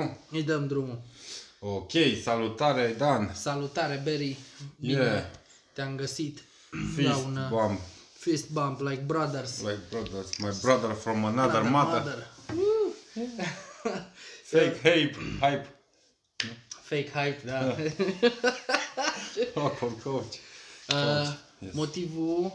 [0.00, 0.16] dăm drumul?
[0.30, 1.00] Îi dăm drumul.
[1.58, 1.90] Ok,
[2.22, 3.32] salutare, Dan.
[3.34, 4.36] Salutare, Berry.
[4.80, 5.24] Bine Yeah.
[5.72, 6.42] te-am găsit.
[6.94, 7.80] Fist La un uh, bump,
[8.18, 9.60] fist bump like brothers.
[9.60, 10.36] like brothers.
[10.38, 12.26] My brother from another Another mother.
[14.44, 15.66] Fake hype, hype.
[16.82, 17.76] Fake hype, da.
[19.54, 20.34] Awkward coach.
[20.92, 21.72] Uh, yes.
[21.74, 22.52] motivul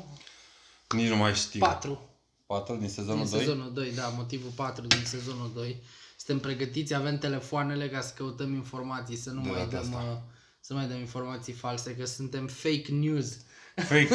[0.90, 1.60] Nici nu mai știu.
[1.60, 2.10] 4
[2.46, 3.40] Patru din sezonul din 2?
[3.40, 5.84] sezonul 2, da, motivul 4 din sezonul 2.
[6.16, 10.10] Suntem pregătiți, avem telefoanele ca să căutăm informații, să nu De mai data dăm asta.
[10.12, 10.18] uh,
[10.60, 13.38] să nu mai dăm informații false, că suntem fake news.
[13.76, 14.08] Fake.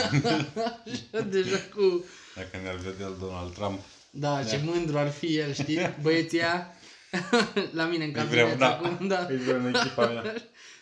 [1.31, 2.05] Deja cu
[2.37, 3.81] Dacă ne-ar vedea el Donald Trump.
[4.11, 5.79] Da, ce mândru ar fi el, știi?
[6.03, 6.75] Băieția
[7.73, 8.77] la mine în Îi vreau, cabinet da.
[8.77, 9.27] acum, da.
[9.29, 10.35] Îi vreau în echipa mea.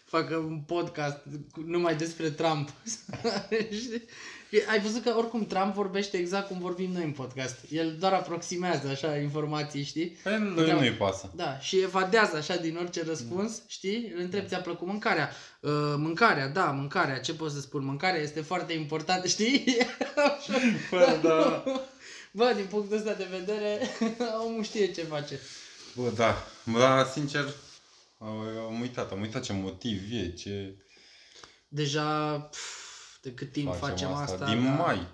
[0.04, 1.18] Facă un podcast
[1.52, 2.68] cu- numai despre Trump.
[4.48, 4.58] Știi?
[4.58, 7.56] E, Ai văzut că oricum Trump vorbește exact cum vorbim noi în podcast.
[7.70, 10.16] El doar aproximează așa informații, știi?
[10.22, 10.74] Păi lui Da.
[10.74, 11.30] nu-i pasă.
[11.36, 14.12] Da, și evadează așa din orice răspuns, știi?
[14.14, 15.30] Îl întreb, ți-a plăcut mâncarea?
[15.60, 17.84] Uh, mâncarea, da, mâncarea, ce pot să spun?
[17.84, 19.64] Mâncarea este foarte importantă, știi?
[20.90, 21.64] Bă, da.
[22.38, 23.78] Bă, din punctul ăsta de vedere,
[24.46, 25.40] omul știe ce face.
[25.94, 26.46] Bă, da.
[26.64, 27.44] Bă, da, sincer,
[28.18, 28.38] am
[28.68, 29.10] am uitat.
[29.12, 30.74] Am uitat ce motiv e, ce
[31.68, 32.77] Deja, pf,
[33.20, 34.46] de cât timp facem, asta?
[34.46, 34.70] Din da.
[34.70, 35.06] mai.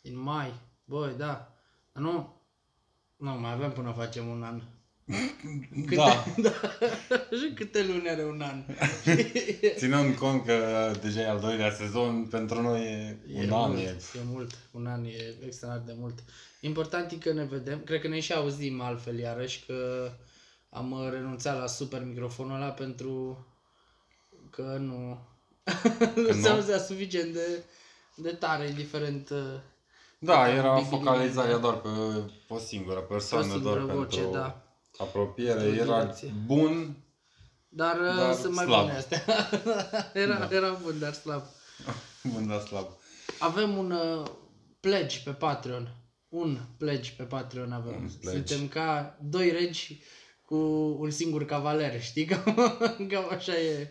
[0.00, 0.52] Din mai.
[0.84, 1.52] Băi, da.
[1.92, 2.40] Dar nu,
[3.16, 4.62] nu, mai avem până facem un an.
[5.86, 6.24] Câte, Da.
[6.42, 6.50] da.
[7.16, 8.62] Și câte luni are un an?
[9.76, 13.70] Ținând cont că deja e al doilea sezon, pentru noi e, E un an.
[13.70, 13.96] mult, E...
[14.18, 16.22] e mult, un an e extraordinar de mult.
[16.60, 20.10] Important e că ne vedem, cred că ne și auzim altfel iarăși, că
[20.70, 23.46] am uh, renunțat la super microfonul ăla pentru
[24.50, 25.18] că nu,
[26.14, 26.54] nu Că se nu?
[26.54, 27.62] auzea suficient de,
[28.14, 29.38] de tare, indiferent uh,
[30.18, 31.88] Da, Câte era bibili- focalizarea doar pe
[32.48, 34.62] o singură pe o persoană, singură doar voce, pentru da.
[34.98, 35.60] apropiere.
[35.62, 36.32] Pentru Era direcție.
[36.46, 36.96] bun,
[37.68, 38.80] Dar, Dar dar sunt mai slab.
[38.80, 39.24] bune astea.
[40.24, 40.48] era, Da.
[40.56, 41.42] era bun, dar slab.
[42.32, 42.86] bun, dar slab.
[43.38, 44.26] Avem un uh,
[44.80, 45.94] pledge pe Patreon.
[46.28, 47.94] Un pledge pe Patreon avem.
[47.94, 48.36] Un pledge.
[48.54, 50.02] Suntem ca doi regi
[50.44, 50.56] cu
[51.00, 52.24] un singur cavaler, știi?
[52.30, 52.54] Cam,
[53.08, 53.90] cam așa e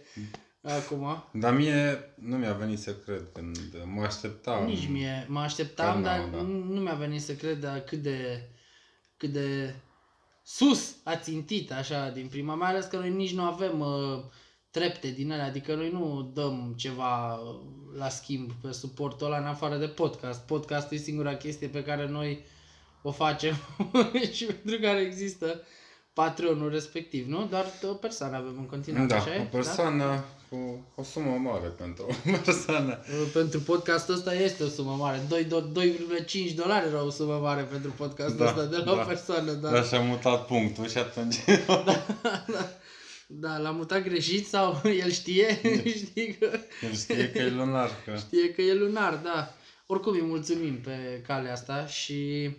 [0.61, 1.23] acum.
[1.33, 4.66] Dar mie nu mi-a venit să cred când mă așteptam.
[4.66, 5.25] Nici mie.
[5.29, 6.41] Mă așteptam, Că dar nu, da.
[6.41, 8.49] nu mi-a venit să cred dar cât de,
[9.17, 9.75] cât de
[10.44, 14.23] sus a țintit așa din prima, mai ales că noi nici nu avem uh,
[14.72, 17.59] trepte din alea, adică noi nu dăm ceva uh,
[17.97, 20.45] la schimb pe suportul ăla în afară de podcast.
[20.45, 22.45] Podcastul e singura chestie pe care noi
[23.01, 23.55] o facem
[24.35, 25.61] și pentru care există
[26.13, 27.45] Patreonul respectiv, nu?
[27.49, 29.39] Doar o persoană avem în continuare, Da, așa e?
[29.41, 32.99] o persoană cu o sumă mare pentru o persoană.
[33.09, 35.22] Uh, Pentru podcastul ăsta este o sumă mare.
[35.29, 38.91] 2 do- 2,5 dolari era o sumă mare pentru podcastul Da, ăsta de la da.
[38.91, 39.69] o persoană, da.
[39.72, 41.35] Dar și-a mutat punctul și atunci...
[43.33, 45.61] Da, l-a mutat greșit sau el știe?
[46.05, 46.49] Știi că
[46.81, 48.16] El știe că e lunar, că...
[48.17, 49.53] știe că e lunar, da.
[49.85, 52.53] Oricum îi mulțumim pe calea asta și uh,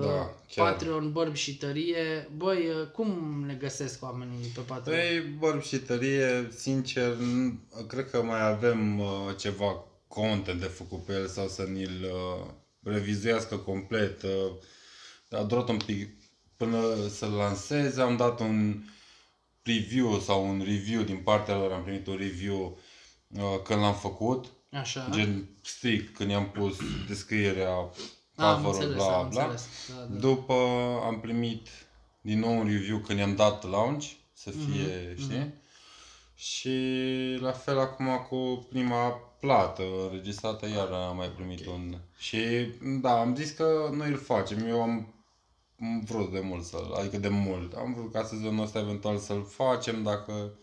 [0.00, 0.72] Da, chiar.
[0.72, 2.30] Patreon, bărbi și tărie.
[2.36, 4.98] Băi, uh, cum ne găsesc oamenii pe Patreon?
[4.98, 9.06] Păi, bărb și tărie, sincer, n- cred că mai avem uh,
[9.38, 12.46] ceva content de făcut pe el sau să ni-l uh,
[12.82, 14.22] revizuiască complet.
[14.22, 16.08] Uh, a durat un pic
[16.56, 16.78] până
[17.08, 18.82] să-l lanseze, am dat un
[19.62, 22.78] preview sau un review din partea lor, am primit un review
[23.28, 25.08] uh, când l-am făcut, Așa.
[25.10, 26.76] gen strict când i-am pus
[27.08, 27.92] descrierea, am
[28.36, 29.42] cover înțeles, bla am bla.
[29.42, 29.68] înțeles.
[29.88, 30.18] Da, da.
[30.18, 30.54] După
[31.04, 31.68] am primit
[32.20, 35.54] din nou un review când i-am dat launch, să fie, Mhm, știi?
[36.34, 36.78] Și
[37.40, 39.08] la fel acum cu prima
[39.40, 41.96] plată înregistrată, iar am mai primit un...
[42.16, 42.38] Și
[43.00, 44.66] da, am zis că noi îl facem.
[44.68, 45.10] Eu am
[45.80, 47.72] am vrut de mult să adică de mult.
[47.72, 50.58] Am vrut ca sezonul ăsta eventual să-l facem dacă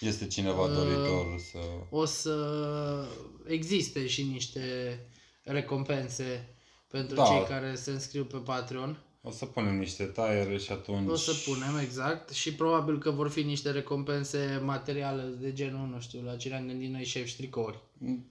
[0.00, 1.58] este cineva Uh, doritor să...
[1.90, 3.08] o să
[3.46, 4.98] existe și niște
[5.42, 6.51] recompense
[6.92, 7.24] pentru Da.
[7.24, 8.98] cei care se înscriu pe Patreon.
[9.24, 11.10] O să punem niște taiere și atunci...
[11.10, 12.30] O să punem, exact.
[12.30, 16.66] Și probabil că vor fi niște recompense materiale de genul, nu știu, la ce ne-am
[16.66, 17.78] gândit noi șef ștricouri.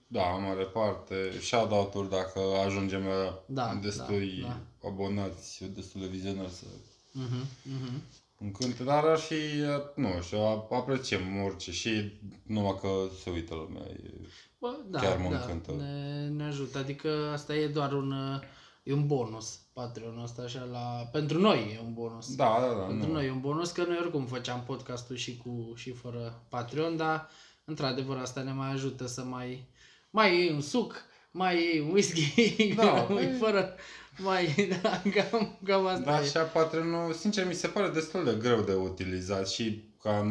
[0.07, 1.15] Da, în mare parte.
[1.41, 6.65] Shout-out-uri dacă ajungem la Da, destui da, abonați, destule vizionari să
[7.13, 8.01] Mhm, mhm.
[8.39, 8.83] încânte.
[8.83, 9.35] Dar ar fi,
[9.95, 12.11] nu știu, a- apreciem orice și
[12.43, 12.87] numai că
[13.23, 13.81] se uită lumea.
[13.89, 14.11] E...
[14.61, 15.71] Bă, da, Chiar mă da, încântă.
[15.83, 16.77] ne, ne ajută.
[16.77, 18.41] Adică asta e doar un, uh,
[18.83, 21.09] e un bonus, Patreon ăsta așa la...
[21.11, 22.35] Pentru noi e un bonus.
[22.35, 22.83] Da, da, da.
[22.85, 23.13] Pentru Nu.
[23.13, 27.29] noi e un bonus, că noi oricum făceam podcastul și cu și fără Patreon, dar
[27.65, 29.69] într-adevăr asta ne mai ajută să mai
[30.09, 30.95] mai iei un suc,
[31.31, 33.75] mai iei un whisky, Da, mai păi- fără,
[34.17, 36.25] mai, da, cam, cam asta Da, e.
[36.25, 40.21] și Patreon, sincer, mi se pare destul de greu de utilizat și ca,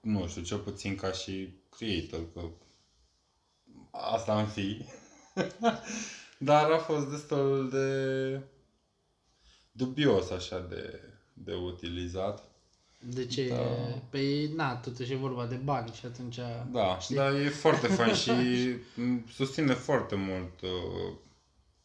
[0.00, 2.40] nu știu, cel puțin ca și creator, că
[3.92, 4.84] asta am fi.
[6.38, 8.40] Dar a fost destul de
[9.72, 11.00] dubios așa de,
[11.32, 12.42] de utilizat.
[13.00, 13.48] De ce?
[13.48, 13.56] Da.
[14.10, 16.38] Păi, na, totuși e vorba de bani și atunci...
[16.72, 17.16] Da, Știi?
[17.16, 18.30] dar e foarte fain și
[18.94, 21.14] m, susține foarte mult uh,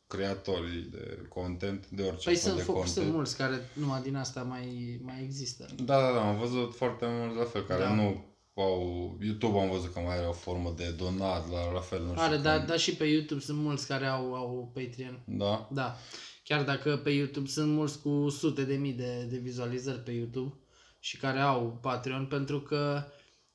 [0.07, 2.88] creatorii de content, de orice Păi fel sunt, de fo- content.
[2.94, 5.65] sunt mulți care numai din asta mai, mai există.
[5.83, 7.94] Da, da, da, am văzut foarte mulți la fel, care Da.
[7.94, 8.25] nu
[8.62, 9.18] au...
[9.21, 12.21] YouTube am văzut că mai are o formă de donat, la, la fel, nu știu
[12.21, 12.44] Are, cum.
[12.44, 15.19] dar dar și pe YouTube sunt mulți care au, au Patreon.
[15.25, 15.68] Da?
[15.71, 15.95] Da.
[16.44, 20.54] Chiar dacă pe YouTube sunt mulți cu sute de mii de, de vizualizări pe YouTube
[21.00, 23.04] și care au Patreon pentru că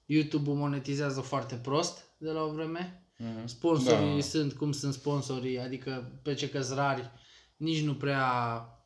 [0.07, 3.07] YouTube-ul monetizează foarte prost de la o vreme.
[3.19, 3.47] Mhm.
[3.47, 4.21] Sponsorii Da.
[4.21, 7.11] sunt cum sunt sponsorii, adică pe ce că rari,
[7.57, 8.82] nici nu prea uh,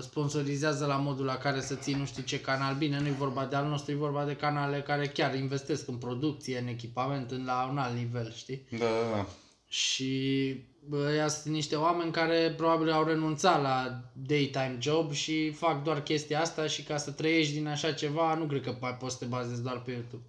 [0.00, 2.74] sponsorizează la modul la care să ții nu știu ce canal.
[2.74, 5.96] Bine, nu e vorba de al nostru, e vorba de canale care chiar investesc în
[5.96, 8.66] producție, în echipament, în la un alt nivel, știi?
[8.70, 9.26] Da, da, da.
[9.68, 10.54] Și
[10.88, 16.02] bă, ăia sunt niște oameni care probabil au renunțat la daytime job și fac doar
[16.02, 19.24] chestia asta și ca să trăiești din așa ceva, nu cred că mai poți să
[19.24, 20.24] te bazezi doar pe YouTube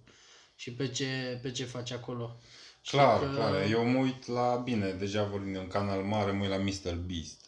[0.54, 2.36] și pe ce, pe ce faci acolo.
[2.80, 3.66] Și Clar, că- clar.
[3.70, 6.56] Eu mă uit la, bine, deja vorbim de un canal mare, mă uit la
[6.90, 6.96] Mr.
[7.06, 7.41] Beast,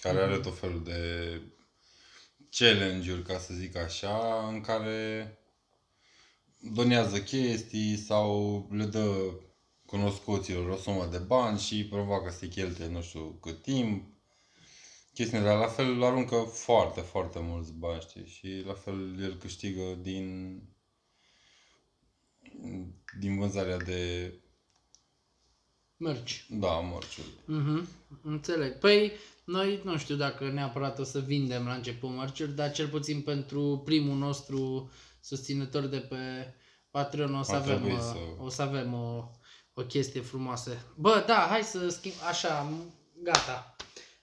[0.00, 0.24] care Mhm.
[0.24, 1.00] are tot felul de
[2.50, 5.32] challenge-uri, ca să zic așa, în care
[6.58, 9.34] donează chestii sau le dă
[9.86, 14.08] cunoscuților o sumă de bani și îi provoacă să cheltuie nu știu cât timp.
[15.14, 18.26] Chestiile, dar la fel aruncă foarte, foarte mulți bani, știi?
[18.26, 20.56] Și la fel el câștigă din
[23.18, 24.32] din vânzarea de
[26.00, 26.44] Mergi.
[26.50, 27.26] da, mărciuri.
[27.44, 27.88] Mhm,
[28.22, 28.78] înțeleg.
[28.78, 29.12] Păi,
[29.44, 33.82] noi nu știu dacă neapărat o să vindem la început mărciuri, dar cel puțin pentru
[33.84, 36.16] primul nostru susținător de pe
[36.90, 39.24] Patreon o să Ar avem, trebui uh, să- o, să avem o,
[39.74, 40.70] o chestie frumoasă.
[40.96, 43.76] Bă, da, hai să schimb, așa, m- gata.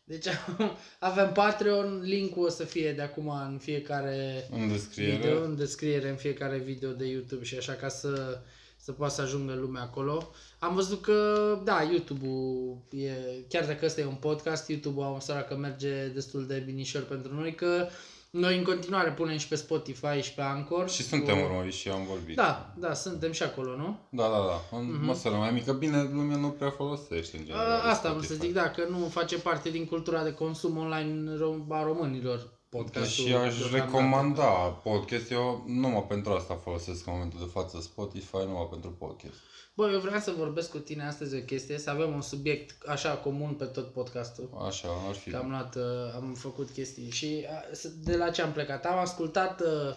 [0.04, 0.26] Deci
[1.00, 5.16] avem Patreon, linkul o să fie de acum în fiecare În descriere.
[5.16, 8.42] video, în descriere, în fiecare video de YouTube și așa ca să,
[8.88, 10.32] să poată să ajungă lumea acolo.
[10.60, 13.12] Am văzut că, da, YouTube-ul e,
[13.50, 17.34] chiar dacă ăsta e un podcast, YouTube-ul am observat că merge destul de binișor pentru
[17.34, 17.88] noi, că
[18.30, 20.90] noi în continuare punem și pe Spotify și pe Anchor.
[20.90, 22.36] Și suntem Cu- urmăriți și am vorbit.
[22.36, 24.00] Da, da, suntem și acolo, nu?
[24.12, 24.78] Da, da, da.
[24.78, 27.80] În măsură mai mică, bine, lumea nu prea folosește în A, general.
[27.90, 28.46] Asta vreau să Spotify.
[28.46, 32.56] zic, da, că nu face parte din cultura de consum online rom- a românilor.
[32.70, 33.76] Podcastul Și aș deocamdată.
[33.76, 34.44] recomanda
[34.84, 35.32] podcast.
[35.32, 39.34] Eu numai pentru asta folosesc în momentul de față Spotify, numai pentru podcast.
[39.74, 43.10] Bă, eu vreau să vorbesc cu tine astăzi o chestie, să avem un subiect așa
[43.14, 44.50] comun pe tot podcastul.
[44.68, 45.30] Așa, ar fi.
[45.30, 45.84] Că am luat, uh,
[46.16, 48.86] am făcut chestii și a, s- de la ce am plecat?
[48.86, 49.96] Am ascultat uh,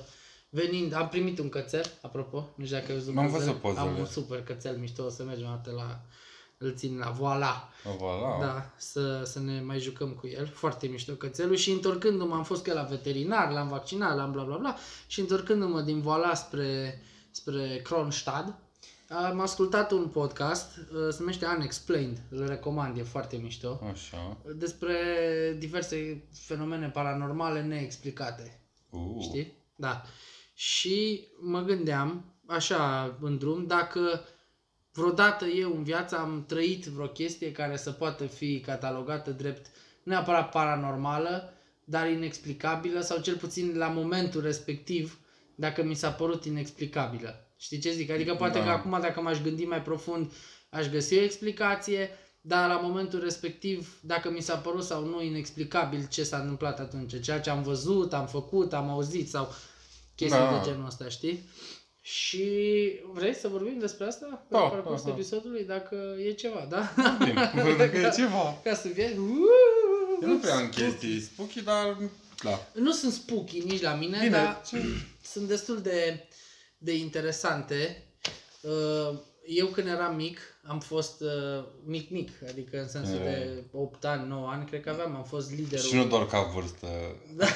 [0.49, 3.45] venind, am primit un cățel, apropo, nu știu dacă ai văzut Am pozele.
[3.45, 3.81] văzut pozele.
[3.89, 6.01] Am un super cățel mișto, o să mergem o dată la,
[6.63, 7.69] îl țin la voila.
[7.83, 8.41] Voilà.
[8.41, 10.47] Da, să, să ne mai jucăm cu el.
[10.47, 14.57] Foarte mișto cățelul și întorcându-mă, am fost că la veterinar, l-am vaccinat, l-am bla bla
[14.57, 18.55] bla și întorcându-mă din Voila spre, spre Kronstadt,
[19.09, 24.37] am ascultat un podcast, uh, se numește Unexplained, îl recomand, e foarte mișto, Așa.
[24.55, 24.95] despre
[25.59, 28.61] diverse fenomene paranormale neexplicate.
[28.91, 29.23] Uh.
[29.23, 29.53] Știi?
[29.77, 30.03] Da.
[30.55, 34.25] Și mă gândeam, așa, în drum, dacă
[34.93, 39.67] vreodată eu în viață am trăit vreo chestie care să poată fi catalogată drept
[40.03, 41.53] neapărat paranormală,
[41.85, 45.19] dar inexplicabilă sau cel puțin la momentul respectiv,
[45.55, 47.45] dacă mi s-a părut inexplicabilă.
[47.57, 48.11] Știi ce zic?
[48.11, 48.65] Adică poate Da.
[48.65, 50.33] că acum dacă m-aș gândi mai profund,
[50.71, 56.07] aș găsi o explicație, dar la momentul respectiv, dacă mi s-a părut sau nu inexplicabil
[56.11, 59.55] ce s-a întâmplat atunci, ceea ce am văzut, am făcut, am auzit sau
[60.15, 60.59] chestii Da.
[60.63, 61.49] de genul ăsta, știi?
[62.11, 62.45] Și
[63.13, 64.27] vrei să vorbim despre asta?
[64.27, 65.17] Pe Da, parcursul da, da.
[65.19, 66.93] episodului, dacă e ceva, da?
[67.25, 68.61] Bine, Văd că e ceva.
[68.65, 69.11] Ca să fie...
[70.23, 71.97] Eu nu prea am chestii spooky, dar
[72.43, 72.67] da.
[72.73, 74.77] Nu sunt spooky nici la mine, Bine, dar ce...
[75.23, 76.29] sunt destul de,
[76.79, 78.05] de interesante.
[78.61, 83.23] Uh, Eu când eram mic, am fost uh, mic-mic, adică în sensul E.
[83.23, 85.85] de 8 ani, 9 ani, cred că aveam, am fost liderul.
[85.85, 86.87] Și nu doar ca vârstă.
[87.37, 87.47] Da,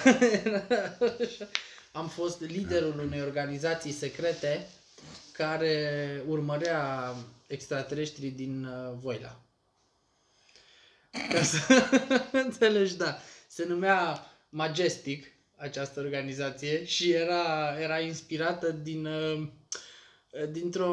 [1.25, 1.49] așa.
[1.95, 4.67] Am fost liderul unei organizații secrete
[5.33, 7.15] care urmărea
[7.47, 9.41] extraterestrii din uh, Voila.
[11.33, 11.59] Ca să
[12.45, 13.19] înțelegi, da.
[13.49, 19.49] Se numea Majestic această organizație și era, era inspirată din, uh,
[20.51, 20.93] dintr-o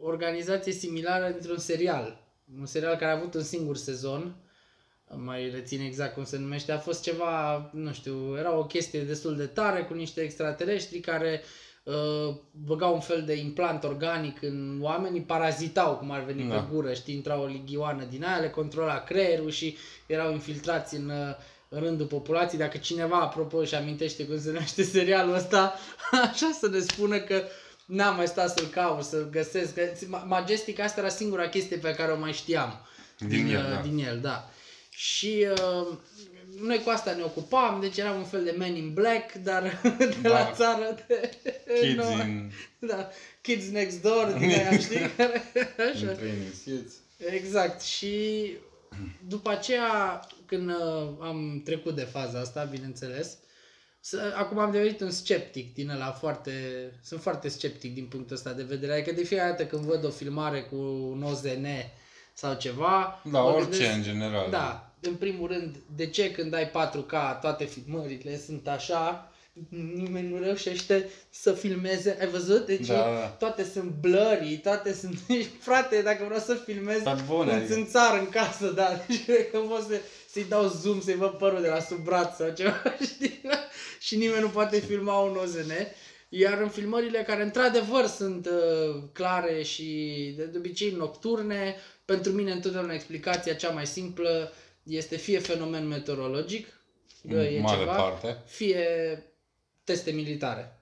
[0.00, 2.22] organizație similară dintr-un serial
[2.58, 4.36] un serial care a avut un singur sezon,
[5.16, 9.36] mai rețin exact cum se numește, a fost ceva, nu știu, era o chestie destul
[9.36, 11.42] de tare cu niște extraterestri care
[11.82, 16.54] uh, băgau un fel de implant organic în oameni, îi parazitau cum ar veni Da.
[16.54, 19.76] pe gură, știi, intra o lighioană din aia, le controla creierul și
[20.06, 21.34] erau infiltrați în, uh,
[21.68, 22.60] în rândul populației.
[22.60, 25.74] Dacă cineva, apropo, își amintește cum se numește serialul ăsta,
[26.30, 27.42] așa să ne spună că
[27.86, 29.74] n-am mai stat să-l caut, să-l găsesc.
[29.74, 32.80] Că Ma- Majestic asta era singura chestie pe care o mai știam.
[33.18, 33.80] Din el, uh, da.
[33.80, 34.50] Din el, da.
[35.02, 35.96] Și uh,
[36.60, 40.14] noi cu asta ne ocupam, deci eram un fel de Men in Black, dar de
[40.22, 40.28] Da.
[40.28, 41.30] la țară de...
[41.80, 42.10] Kids nouă.
[42.20, 43.08] in, Da,
[43.40, 44.98] Kids Next Door, din aia, știi?
[45.16, 45.42] Care-
[45.78, 46.12] in Așa.
[46.12, 46.92] training suits.
[47.32, 47.80] Exact.
[47.82, 48.46] Și
[49.28, 53.36] după aceea, când uh, am trecut de faza asta, bineînțeles,
[54.00, 56.52] să, acum am devenit un sceptic din ăla foarte...
[57.04, 58.92] Sunt foarte sceptic din punctul ăsta de vedere.
[58.92, 60.76] Adică de fiecare dată când văd o filmare cu
[61.10, 61.66] un OZN
[62.34, 63.20] sau ceva...
[63.30, 64.50] Da, mă orice gândesc- în general.
[64.50, 69.32] Da, în primul rând, de ce când ai 4K toate filmările sunt așa,
[69.94, 72.66] nimeni nu reușește să filmeze, ai văzut?
[72.66, 73.28] Deci Da, da.
[73.38, 75.18] toate sunt blurry, toate sunt...
[75.66, 79.50] Frate, dacă vreau să filmez Dar bune, un adică- țânțar în casă, da, deci cred
[79.50, 82.82] că pot să, să-i dau zoom, să-i văd părul de la sub braț sau ceva,
[83.14, 83.40] știi?
[84.00, 85.72] Și nimeni nu poate filma un OZN.
[86.28, 89.84] Iar în filmările care într-adevăr sunt uh, clare și
[90.36, 94.52] de, de obicei nocturne, pentru mine întotdeauna explicația cea mai simplă
[94.82, 96.66] este fie fenomen meteorologic,
[97.28, 98.42] că e În mare ceva, parte.
[98.46, 98.86] fie
[99.84, 100.76] teste militare.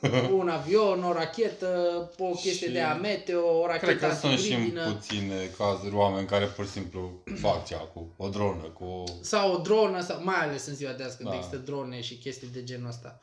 [0.32, 4.38] un avion, o rachetă, o chestie Și de a meteo, o rachetă Cred că sunt
[4.38, 4.92] și în antihibridină.
[4.94, 9.04] puține cazuri oameni care pur și simplu fac cea cu o dronă, cu...
[9.20, 11.34] sau o dronă, sau mai ales în ziua de azi când Da.
[11.36, 13.20] există drone și chestii de genul ăsta.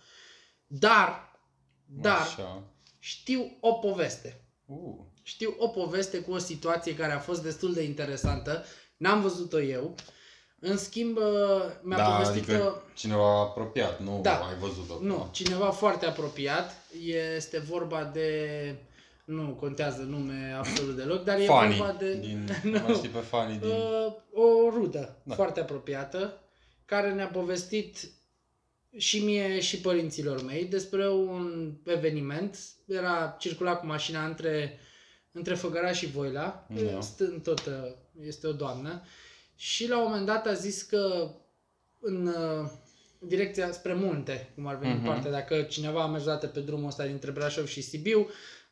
[0.67, 1.39] Dar,
[1.85, 2.63] dar, Așa.
[2.99, 4.41] știu o poveste.
[4.65, 4.95] Uh.
[5.23, 8.65] Știu o poveste cu o situație care a fost destul de interesantă.
[9.01, 9.95] N-am văzut-o eu.
[10.59, 11.23] În schimb, uh,
[11.81, 12.81] mi-a da, povestit adică că...
[12.93, 14.37] cineva apropiat, nu Da.
[14.37, 14.97] ai văzut-o.
[15.01, 16.71] Nu, cineva foarte apropiat.
[17.27, 18.75] Este vorba de...
[19.25, 22.13] Nu contează nume absolut deloc, dar e Fanny, vorba de...
[22.19, 22.79] din, Nu.
[22.79, 23.69] mai știi pe Fanny din...
[23.69, 25.35] Uh, o rudă Da.
[25.35, 26.41] foarte apropiată
[26.85, 27.97] care ne-a povestit
[28.97, 32.57] și mie și părinților mei despre un eveniment.
[32.87, 34.79] Era circula cu mașina între,
[35.31, 37.01] între Făgăraș și Voila, Da.
[37.01, 37.91] stând tot, uh,
[38.25, 39.01] este o doamnă,
[39.55, 41.31] și la un moment dat a zis că
[41.99, 42.69] în uh,
[43.19, 45.01] direcția spre munte, cum ar veni Mhm.
[45.03, 45.05] uh-huh.
[45.05, 48.27] partea, dacă cineva a mers dată pe drumul ăsta dintre Brașov și Sibiu,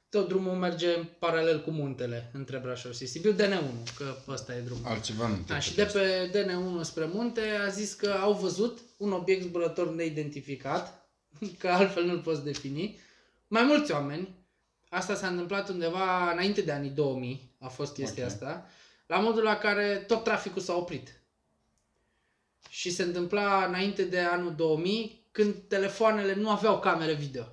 [0.10, 4.60] tot drumul merge în paralel cu muntele între Brașov și Sibiu, DN1, că ăsta e
[4.62, 4.84] drumul.
[4.86, 6.06] Altceva nu te Da, și de puteți.
[6.06, 11.10] pe DN1 spre munte a zis că au văzut un obiect zburător neidentificat,
[11.60, 13.00] că altfel nu-l poți defini.
[13.48, 14.36] Mai mulți oameni,
[14.90, 18.30] asta s-a întâmplat undeva înainte de anii 2000, a fost chestia Ok.
[18.30, 18.66] asta,
[19.10, 21.22] la modul la care tot traficul s-a oprit.
[22.70, 27.44] Și se întâmpla înainte de anul 2000, când telefoanele nu aveau camere video.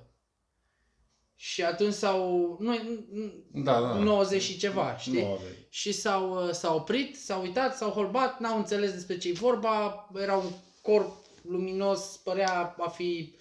[1.35, 2.57] Și atunci s-au...
[2.59, 2.79] Nu,
[3.51, 3.93] Da, da.
[3.93, 5.21] 90 și ceva, știi?
[5.21, 5.67] Nu aveai.
[5.69, 10.35] și s-au, uh, s-au oprit, s-au uitat, s-au holbat, n-au înțeles despre ce-i vorba, era
[10.35, 13.35] un corp luminos, părea a fi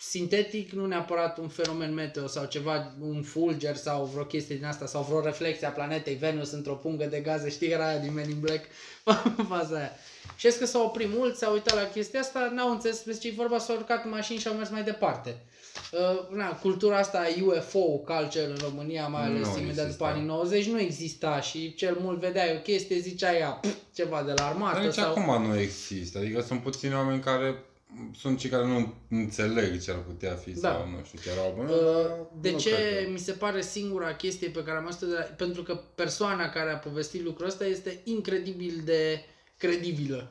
[0.00, 4.86] sintetic, nu neapărat un fenomen meteo sau ceva, un fulger sau vreo chestie din asta
[4.86, 8.30] sau vreo reflexie a planetei Venus într-o pungă de gaze, știi, era aia din Men
[8.30, 8.64] in Black,
[9.48, 9.90] faza aia.
[10.36, 13.36] Și este că s-au oprit mult, s-au uitat la chestia asta, n-au înțeles despre ce-i
[13.36, 15.36] vorba, s-au urcat în mașini și au mers mai departe.
[15.92, 20.04] Uh, na, cultura asta UFO culture în România, mai ales Nu imediat după exista.
[20.06, 24.28] anii 90, nu exista și cel mult vedeai o chestie, zicea ea "Pf, ceva de
[24.28, 25.10] la Dar armată nici sau...
[25.10, 26.18] acum nu există.
[26.18, 27.64] Adică sunt puțini oameni care
[28.18, 30.68] sunt cei care nu înțeleg ce ar putea fi Da.
[30.70, 31.54] sau nu știu ce erau.
[31.66, 34.84] Bă, Uh, De nu ce cred că- mi se pare singura chestie pe care am
[34.84, 35.20] auzit de la...
[35.20, 39.24] Pentru că persoana care a povestit lucrul ăsta este incredibil de
[39.56, 40.30] credibilă.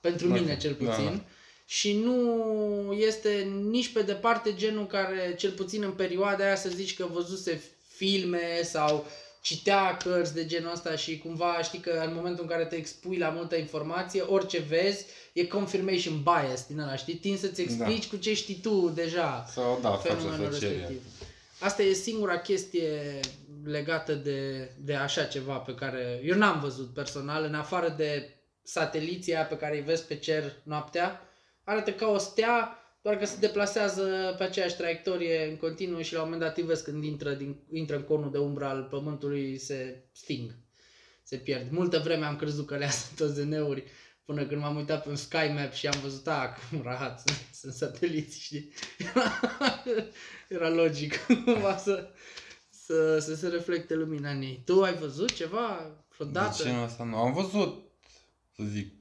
[0.00, 1.04] Pentru Da, mine, cel da, puțin.
[1.04, 1.24] da.
[1.66, 6.96] Și nu este nici pe departe genul care, cel puțin în perioada aia, să zici
[6.96, 9.06] că văzuse filme sau
[9.46, 13.18] citea cărți de genul ăsta și cumva știi că în momentul în care te expui
[13.18, 17.14] la multă informație, orice vezi e confirmation bias din ăla, știi?
[17.14, 20.74] Tin să-ți explici cu ce știi tu deja Sau da, face fenomenul asociere.
[20.74, 21.02] respectiv.
[21.58, 23.20] Asta e singura chestie
[23.64, 29.34] legată de, de așa ceva pe care eu n-am văzut personal, în afară de sateliții
[29.34, 31.20] aia pe care îi vezi pe cer noaptea,
[31.64, 36.18] arată ca o stea, doar că se deplasează pe aceeași traiectorie în continuu și la
[36.18, 39.58] un moment dat îi vezi când intră, din, intră în conul de umbră al pământului,
[39.58, 40.56] se sting,
[41.22, 41.70] se pierd.
[41.70, 43.84] Multă vreme am crezut că le sunt OZN-uri,
[44.24, 47.38] până când m-am uitat pe un sky map și am văzut, a, cum rahat, sunt,
[47.52, 48.72] sunt sateliți, știi?
[50.48, 52.08] Era logic cumva să,
[52.70, 54.62] să, să se reflecte lumina în ei.
[54.64, 56.62] Tu ai văzut ceva vreodată?
[56.62, 57.16] De ce asta nu?
[57.16, 57.84] Am văzut,
[58.56, 58.95] să zic,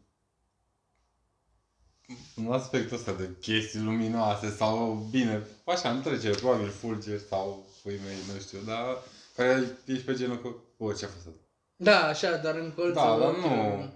[2.36, 8.00] un aspectul ăsta de chestii luminoase sau bine, așa, nu trece, probabil fulger sau pui
[8.06, 8.98] mei, nu știu, dar
[9.36, 10.48] care ești pe genul că,
[10.78, 11.40] o, ce a fost asta?
[11.76, 13.74] Da, așa, dar în colțul Da, dar ochiului, nu.
[13.74, 13.90] Un,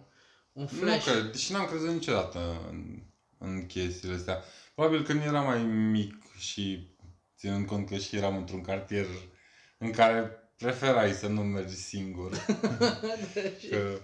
[0.51, 1.05] un flash.
[1.05, 2.39] Nu cred, și n-am crezut niciodată
[2.69, 3.03] în,
[3.37, 4.43] în chestiile astea.
[4.75, 6.95] Probabil când eram mai mic și
[7.37, 9.05] ținând cont că și eram într-un cartier
[9.77, 12.31] în care preferai să nu mergi singur.
[13.69, 13.99] că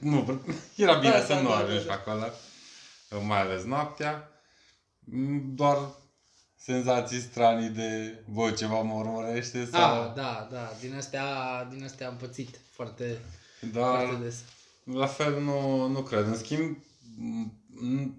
[0.00, 0.42] nu,
[0.76, 2.32] era bine Da, să da, nu da, ajungi da, pe acolo,
[3.10, 4.28] mai ales noaptea.
[4.98, 5.78] Mm, Doar
[6.56, 10.00] senzații stranii de, bă, ceva mă urmărește sau...
[10.02, 13.18] Ah, da, da, din astea, din astea am pățit foarte,
[13.72, 14.44] dar foarte des.
[14.84, 16.26] La fel nu, nu cred.
[16.26, 16.76] În schimb,
[17.80, 18.10] m-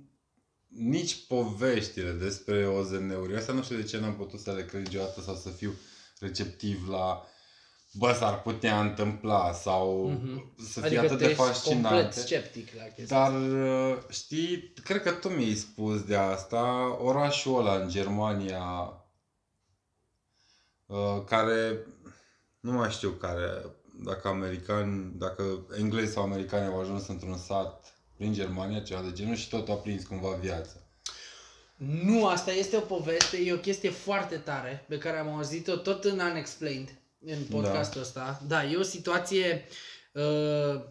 [0.67, 5.21] nici poveștile despre OZN-uri, asta nu știu de ce n-am putut să le cred niciodată
[5.21, 5.73] sau să fiu
[6.19, 7.21] receptiv la
[7.93, 10.55] bă, s-ar putea întâmpla sau Mhm.
[10.57, 12.19] să fie Adică atât tu de ești complet fascinante.
[12.19, 17.75] sceptic la chestia Dar uh, știi, cred că tu mi-ai spus de asta, orașul ăla
[17.75, 18.93] în Germania
[20.85, 21.85] uh, care
[22.59, 23.65] nu mai știu care,
[24.03, 29.35] dacă americani, dacă englezi sau americani au ajuns într-un sat prin Germania, ceva de genul
[29.35, 30.73] și tot a prins cumva viața.
[32.03, 36.03] Nu, asta este o poveste, e o chestie foarte tare pe care am auzit-o tot
[36.03, 36.89] în Unexplained,
[37.25, 38.41] în podcastul ăsta.
[38.47, 39.65] Da, e o situație...
[40.11, 40.81] Uh,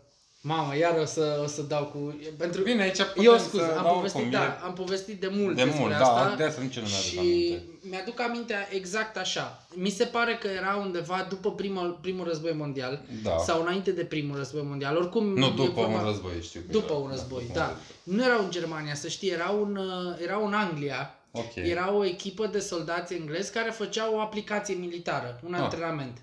[0.40, 2.18] mamă, iar o să, o să dau cu...
[2.38, 2.62] Pentru...
[2.62, 4.58] Bine, aici putem Eu să scuz, am dau povestit, cum da, e.
[4.64, 6.28] am povestit de mult De despre mult, asta.
[6.28, 7.62] da, de asta nici eu nu mi-aduc și aminte.
[7.82, 9.66] mi-aduc aminte exact așa.
[9.75, 13.37] Mi se pare că era undeva după primul, primul război mondial Da.
[13.47, 14.97] sau înainte de primul război mondial.
[14.97, 16.61] Oricum, Nu, e după vorba- un război, știu.
[16.61, 16.99] că După era.
[17.02, 17.64] un război, după da.
[17.64, 18.16] un război.
[18.16, 21.18] Nu erau în Germania, să știi, erau în, uh, erau în Anglia.
[21.30, 21.54] Ok.
[21.54, 25.60] Era o echipă de soldați englezi care făceau o aplicație militară, un Ah.
[25.60, 26.23] antrenament.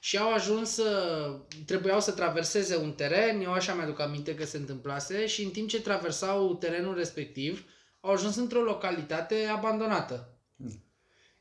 [0.00, 1.30] Și au ajuns să...
[1.66, 5.68] trebuiau să traverseze un teren, eu așa mi-aduc aminte că se întâmplase, și în timp
[5.68, 7.64] ce traversau terenul respectiv,
[8.00, 10.34] au ajuns într-o localitate abandonată.
[10.56, 10.84] Mm.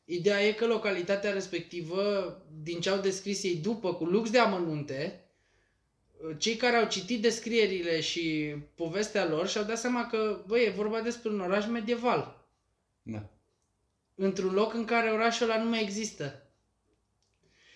[0.05, 2.01] Ideea e că localitatea respectivă,
[2.61, 5.23] din ce au descris ei după, cu lux de amănunte,
[6.37, 10.99] cei care au citit descrierile și povestea lor și-au dat seama că, băi, e vorba
[11.01, 12.38] despre un oraș medieval
[13.11, 13.23] Da.
[14.15, 16.43] într-un loc în care orașul ăla nu mai există.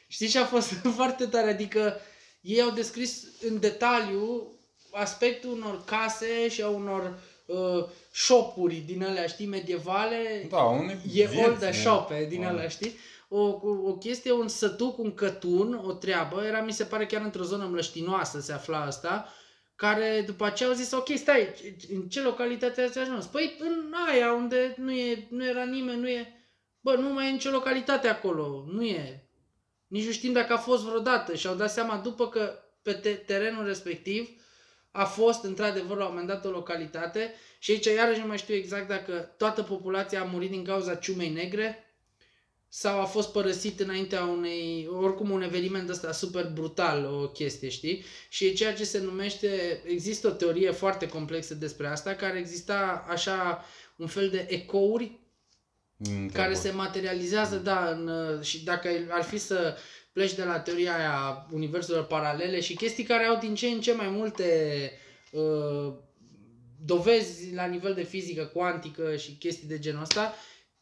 [0.08, 1.50] Știi ce a fost foarte tare?
[1.50, 1.96] Adică
[2.42, 4.52] ei au descris în detaliu
[4.92, 10.48] aspectul unor case și a unor uh, shopuri din alea, știi, medievale.
[10.50, 12.48] Da, unde E vieți, old de ne- shope din Da.
[12.48, 12.96] alea, știi?
[13.30, 17.22] O, o, o chestie, un sătuc, un cătun, o treabă, era, mi se pare, chiar
[17.22, 19.28] într-o zonă mlăștinoasă se afla asta,
[19.76, 21.48] care după aceea au zis, ok, stai,
[21.94, 23.26] în ce localitate ați ajuns?
[23.26, 26.38] Păi în aia unde nu, e, nu era nimeni, nu e...
[26.80, 29.28] Bă, nu mai e nicio localitate acolo, nu e.
[29.88, 33.14] Nici nu știm dacă a fost vreodată și au dat seama după că pe te-
[33.14, 34.30] terenul respectiv
[34.92, 38.56] a fost într-adevăr la un moment dat o localitate și aici iarăși nu mai știu
[38.56, 41.83] exact dacă toată populația a murit din cauza ciumei negre
[42.76, 48.04] sau a fost părăsit înaintea unei, oricum un eveniment ăsta super brutal, o chestie, știi?
[48.30, 53.06] Și e ceea ce se numește, există o teorie foarte complexă despre asta, care exista
[53.10, 55.22] așa un fel de ecouri
[56.10, 59.78] Mm, care da, se materializează, da, în, uh, și dacă ar fi să
[60.12, 63.82] pleci de la teoria aia a universurilor paralele și chestii care au din ce în
[63.82, 64.92] ce mai multe
[65.32, 65.94] uh,
[66.86, 70.34] dovezi la nivel de fizică cuantică și chestii de genul ăsta,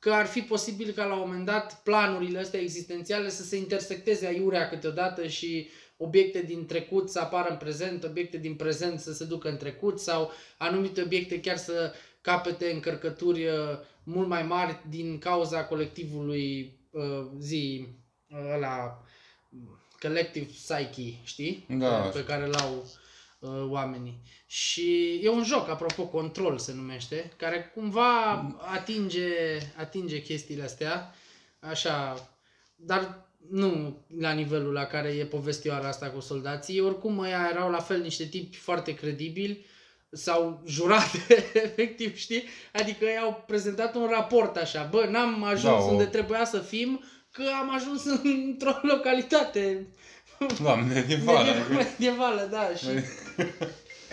[0.01, 4.25] că ar fi posibil ca la un moment dat planurile astea existențiale să se intersecteze
[4.25, 9.25] aiurea câteodată și obiecte din trecut să apară în prezent, obiecte din prezent să se
[9.25, 13.53] ducă în trecut sau anumite obiecte chiar să capete încărcături uh,
[14.03, 17.87] mult mai mari din cauza colectivului uh, zi
[18.29, 19.03] uh, ăla
[19.99, 21.65] collective psyche, știi?
[21.69, 21.99] Da.
[22.13, 22.91] Pe care l-au
[23.41, 24.21] uh, oamenii.
[24.45, 28.31] Și e un joc, apropo, Control se numește, care cumva
[28.73, 29.29] atinge,
[29.77, 31.13] atinge chestiile astea,
[31.59, 32.29] așa,
[32.75, 36.79] dar nu la nivelul la care e povestioara asta cu soldații.
[36.79, 39.65] Oricum, ăia erau la fel niște tipi foarte credibili,
[40.13, 41.17] sau jurate,
[41.53, 42.43] efectiv, știi?
[42.73, 46.59] Adică ei au prezentat un raport așa, bă, n-am ajuns Da, o- unde trebuia să
[46.59, 49.87] fim, că am ajuns într-o localitate
[50.63, 51.47] Da, medievală.
[51.53, 52.85] medievală, medievală da, și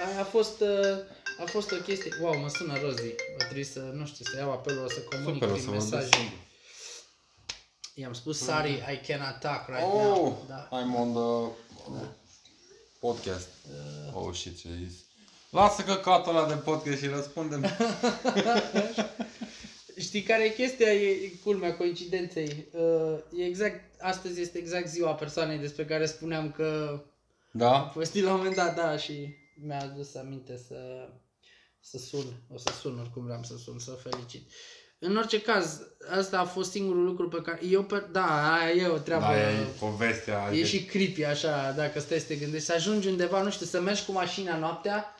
[0.06, 0.98] aia a fost, uh,
[1.38, 4.50] a fost o chestie, wow, mă sună Rozi, va trebui să, nu știu, să iau
[4.52, 5.90] apelul, o să comunic Super, o prin să mesaj.
[5.90, 6.38] vorbesc singur.
[7.94, 10.44] I-am spus, sorry, I cannot talk right Oh, now.
[10.48, 10.68] Da.
[10.80, 11.52] I'm on the
[13.00, 13.48] podcast.
[14.14, 14.94] Oh, shit, ce zis.
[15.50, 17.64] Lasă căcatul ăla de podcast și răspundem.
[19.98, 20.92] Știi care e chestia?
[20.92, 22.66] E, e culmea coincidenței.
[22.72, 27.00] Uh, e exact, astăzi este exact ziua persoanei despre care spuneam că
[27.54, 27.78] a Da?
[27.78, 29.12] povestit la un moment dat, da, și
[29.66, 31.08] mi-a adus aminte să,
[31.80, 32.24] să sun.
[32.54, 34.50] O să sun oricum vreau să sun, să felicit.
[35.00, 35.80] În orice caz,
[36.18, 39.24] asta a fost singurul lucru pe care eu, pe, da, aia e o treabă.
[39.24, 40.50] Da, e povestea.
[40.52, 42.66] E și creepy așa, dacă stai să te gândești.
[42.66, 45.14] Să ajungi undeva, nu știu, să mergi cu mașina noaptea,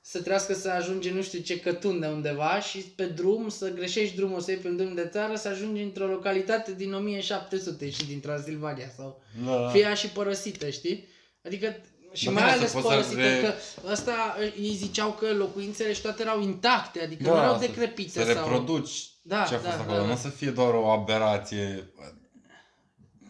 [0.00, 3.68] să trească să ajungi în nu știu ce cătun de undeva și pe drum să
[3.72, 7.90] greșești drumul, să iei pe un drum de țară, să ajungi într-o localitate din 1700
[7.90, 9.68] și din Transilvania sau Da.
[9.68, 11.08] fie ea și părăsită, știi?
[11.44, 11.76] Adică
[12.12, 13.52] și Da, mai da, să ales poți să părăsită, re- că
[13.92, 18.10] ăsta ei ziceau că locuințele și toate erau intacte, adică nu Da, erau să- decrepite
[18.24, 18.48] Să sau...
[18.48, 19.96] reproduci Da, ce a fost da, acolo.
[19.96, 20.16] da, Nu da.
[20.16, 21.92] să fie doar o aberație,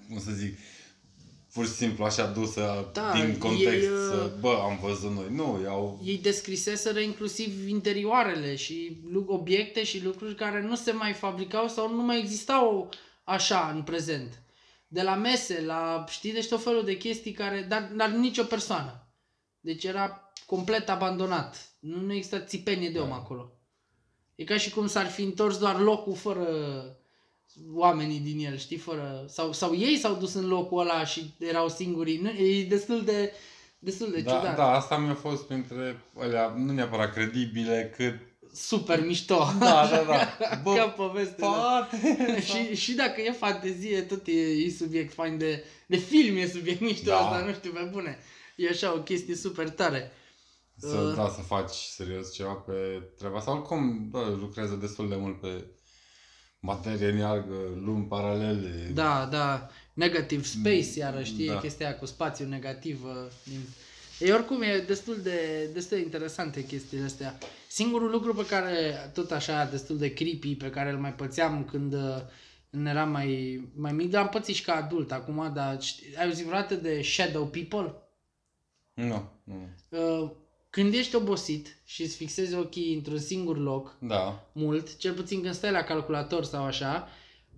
[0.08, 0.58] cum să zic,
[1.52, 3.72] pur și simplu așa dusă Da, din context.
[3.72, 5.26] ei, să, uh, bă, am văzut noi.
[5.30, 6.00] Nu, iau...
[6.04, 11.94] ei descriseseră inclusiv interioarele și lu- obiecte și lucruri care nu se mai fabricau sau
[11.94, 12.88] nu mai existau
[13.24, 14.42] așa în prezent.
[14.92, 19.06] De la mese, la, știi, deci tot felul de chestii care, dar, dar nicio persoană.
[19.60, 21.70] Deci era complet abandonat.
[21.80, 23.14] Nu, nu exista țipenie de om Da.
[23.14, 23.52] acolo.
[24.34, 26.46] E ca și cum s-ar fi întors doar locul fără
[27.72, 29.24] oamenii din el, știi, fără...
[29.28, 32.18] Sau, sau ei s-au dus în locul ăla și erau singurii.
[32.18, 33.32] Nu, e destul de,
[33.78, 34.56] destul de Da, ciudat.
[34.56, 38.14] da, asta mi-a fost printre alea, nu neapărat credibile, cât...
[38.54, 39.46] super mișto.
[39.58, 40.36] Da, da, da.
[40.48, 41.34] Ca Bă, poveste.
[41.40, 41.46] da.
[41.46, 42.40] poate...
[42.50, 46.80] și, și dacă e fantezie, tot e, e subiect fain de, de film, e subiect
[46.80, 47.16] mișto Da.
[47.18, 48.18] asta, nu știu, pe bune.
[48.56, 50.12] E așa o chestie super tare.
[50.76, 51.14] Să, Uh.
[51.16, 53.52] da, să faci serios ceva pe treaba asta.
[53.52, 55.64] Oricum, da, lucrează destul de mult pe
[56.60, 58.90] materie neagră, lumi paralele.
[58.94, 61.52] Da, da, negative space, iară, știi, da.
[61.52, 61.60] da.
[61.60, 63.04] chestia aia cu spațiu negativ.
[63.04, 63.10] uh,
[63.44, 63.60] Din...
[64.18, 67.38] E oricum, e destul de, destul de interesante chestiile astea.
[67.72, 71.92] Singurul lucru pe care, tot așa, destul de creepy, pe care îl mai pățeam când,
[71.94, 72.16] uh,
[72.70, 76.24] când eram mai, mai mic, dar am pățit și ca adult acum, dar știi, ai
[76.24, 77.94] auzit vreodată de shadow people?
[78.94, 79.68] Nu, nu.
[79.88, 80.30] Uh,
[80.70, 84.50] când ești obosit și îți fixezi ochii într-un singur loc, Da.
[84.52, 87.08] mult, cel puțin când stai la calculator sau așa,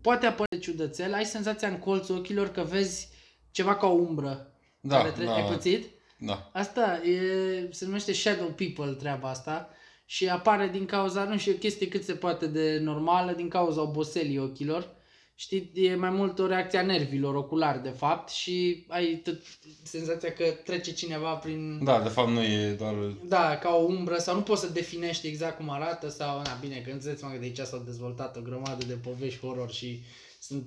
[0.01, 3.09] poate apărea ciudățel, ai senzația în colțul ochilor că vezi
[3.51, 4.53] ceva ca o umbră.
[4.81, 5.35] Da, care tre- da.
[5.35, 5.87] Ai pățit?
[6.19, 6.51] Da.
[6.53, 9.69] Asta e, se numește shadow people treaba asta
[10.05, 13.49] și apare din cauza, nu știu, e o chestie cât se poate de normală, din
[13.49, 15.01] cauza oboselii ochilor.
[15.35, 19.41] Știi, e mai mult o reacție a nervilor oculari, de fapt, și ai tot
[19.83, 21.85] senzația că trece cineva prin...
[21.85, 22.95] Da, de fapt nu e doar...
[23.29, 26.83] Da, ca o umbră sau nu poți să definești exact cum arată sau, na, bine,
[26.87, 30.03] că înțelegi mă că de aici s-au dezvoltat o grămadă de povești horror și
[30.41, 30.67] sunt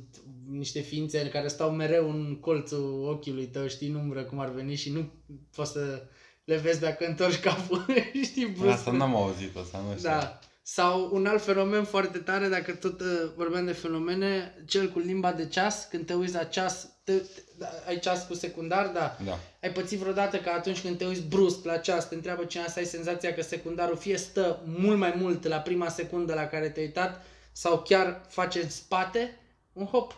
[0.49, 4.75] niște ființe care stau mereu în colțul ochiului tău, știi, în umbră cum ar veni
[4.75, 5.11] și nu
[5.55, 6.01] poți să
[6.45, 7.85] le vezi dacă întorci capul,
[8.23, 8.73] știi, brusc.
[8.73, 10.09] Asta n-am auzit, asta nu știu.
[10.09, 10.39] Da.
[10.61, 15.31] Sau un alt fenomen foarte tare, dacă tot uh, vorbeam de fenomene, cel cu limba
[15.31, 19.17] de ceas, când te uiți la ceas, te, te, da, ai ceas cu secundar, da.
[19.25, 19.39] Da.
[19.61, 22.79] Ai pățit vreodată că atunci când te uiți brusc la ceas, te întreabă cineva să
[22.79, 26.85] ai senzația că secundarul fie stă mult mai mult la prima secundă la care te-ai
[26.85, 29.39] uitat sau chiar face în spate
[29.73, 30.15] un hop.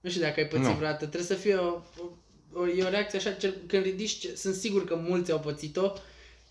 [0.00, 0.72] Nu știu dacă ai pățit Nu.
[0.72, 1.06] vreodată.
[1.06, 1.82] Trebuie să fie o, o,
[2.56, 5.92] o, e o reacție așa, cel, când ridici, ce- sunt sigur că mulți au pățit-o,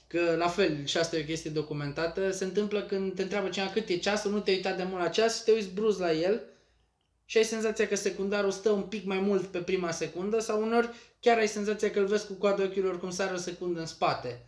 [0.08, 3.72] că la fel, și asta e o chestie documentată, se întâmplă când te întreabă cineva
[3.72, 6.14] cât e ceasul, nu te-ai uitat de mult la ceas și te uiți brusc la
[6.14, 6.42] el
[7.26, 10.90] și ai senzația că secundarul stă un pic mai mult pe prima secundă sau uneori
[11.20, 14.46] chiar ai senzația că îl vezi cu coada ochilor cum sare o secundă în spate.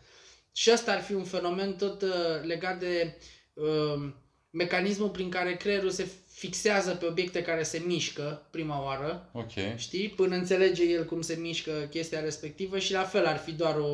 [0.51, 2.09] Și asta ar fi un fenomen tot uh,
[2.43, 3.17] legat de
[3.53, 4.09] uh,
[4.49, 9.51] mecanismul prin care creierul se fixează pe obiecte care se mișcă prima oară, Ok.
[9.75, 13.75] știi, până înțelege el cum se mișcă chestia respectivă și la fel ar fi doar
[13.75, 13.91] o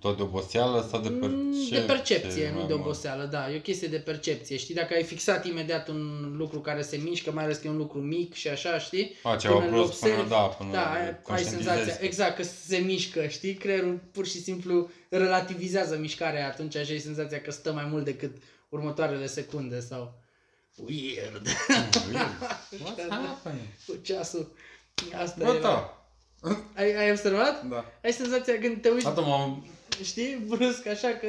[0.00, 1.78] Tot de oboseală sau de Mm, percepție?
[1.78, 2.84] De percepție, nu mai de mult?
[2.84, 3.52] oboseală, da.
[3.52, 4.74] E o chestie de percepție, știi?
[4.74, 7.98] Dacă ai fixat imediat un lucru care se mișcă, mai ales că e un lucru
[7.98, 9.12] mic și așa, știi?
[9.22, 11.74] A, ceva Până îl brusc până, observi, da, până Da, ai, ai conștientizezi.
[11.76, 13.54] senzația, exact, că se mișcă, știi?
[13.54, 18.36] Creierul pur și simplu relativizează mișcarea, atunci așa ai senzația că stă mai mult decât
[18.68, 20.22] următoarele secunde sau...
[20.76, 21.48] Weird.
[21.48, 23.66] What's happening?
[23.86, 24.52] Cu ceasul.
[25.22, 25.60] Asta Bă, era.
[25.60, 26.06] da.
[26.74, 27.64] Ai, ai observat?
[27.68, 27.84] Da.
[28.02, 29.66] Ai senzația când te uiți, Atât m-am...
[30.04, 31.26] știi, brusc, așa că...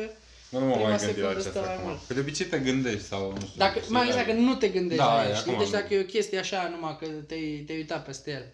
[0.49, 1.87] Nu mă Prima mai gândi la secundă acesta stă mai acum.
[1.87, 1.99] mult.
[2.07, 3.51] Că de obicei te gândești sau nu știu.
[3.57, 4.21] Dacă, știi, mai ales da.
[4.21, 5.51] dacă nu te gândești Da, la aia, el, știi?
[5.51, 5.79] acum Deci nu.
[5.79, 8.45] dacă e o chestie așa numai că te-ai, te-ai uitat peste el.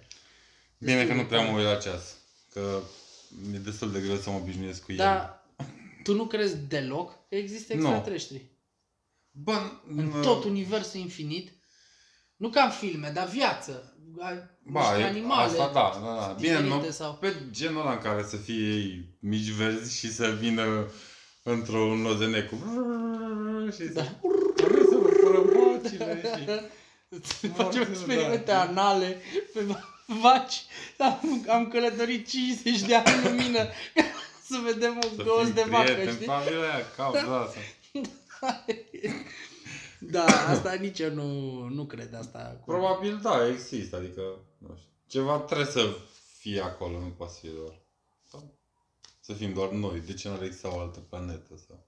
[0.78, 1.58] Bine că Destul nu de prea mă tare.
[1.62, 2.16] uit la ceas.
[2.54, 2.80] Că
[3.50, 4.98] mi-e destul de greu să mă obișnuiesc cu el.
[4.98, 5.44] Dar
[6.04, 7.80] tu nu crezi deloc că există Nu.
[7.80, 8.46] extraterestri?
[9.32, 9.62] Bă,
[9.96, 11.52] În n- tot universul infinit?
[12.36, 13.96] Nu ca în filme, dar viață.
[14.20, 15.42] Ai Ba, niște e- animale.
[15.50, 16.36] Asta da, da, da.
[16.40, 20.12] Bine, diferite nu, sau- pe genul ăla în care să fie ei mici verzi și
[20.14, 20.88] să vină
[21.44, 22.56] într-un OZN cu
[23.72, 24.02] și Da.
[24.04, 24.10] să...
[24.64, 24.88] Am mers
[25.24, 26.46] prăvacile și...
[27.30, 28.62] Facem Morților, experimente da.
[28.62, 29.22] anale
[29.54, 30.62] pe va- vaci.
[30.98, 33.60] Am, am călătorit 50 de ani în lumină
[33.94, 34.04] ca
[34.50, 36.26] să vedem un Să gos fim de vacă, prieteni, știi?
[36.26, 37.60] familia aia, cauza asta.
[37.94, 38.02] Da,
[40.48, 42.58] asta nici eu nu, nu cred asta.
[42.60, 44.22] cu- Probabil da, există, adică,
[44.58, 45.96] nu știu, ceva trebuie să
[46.38, 47.80] fie acolo, nu poate să fie doar.
[48.32, 48.54] Sau
[49.20, 51.60] să fim doar noi, de ce nu ar exista o altă planetă?
[51.68, 51.86] Sau...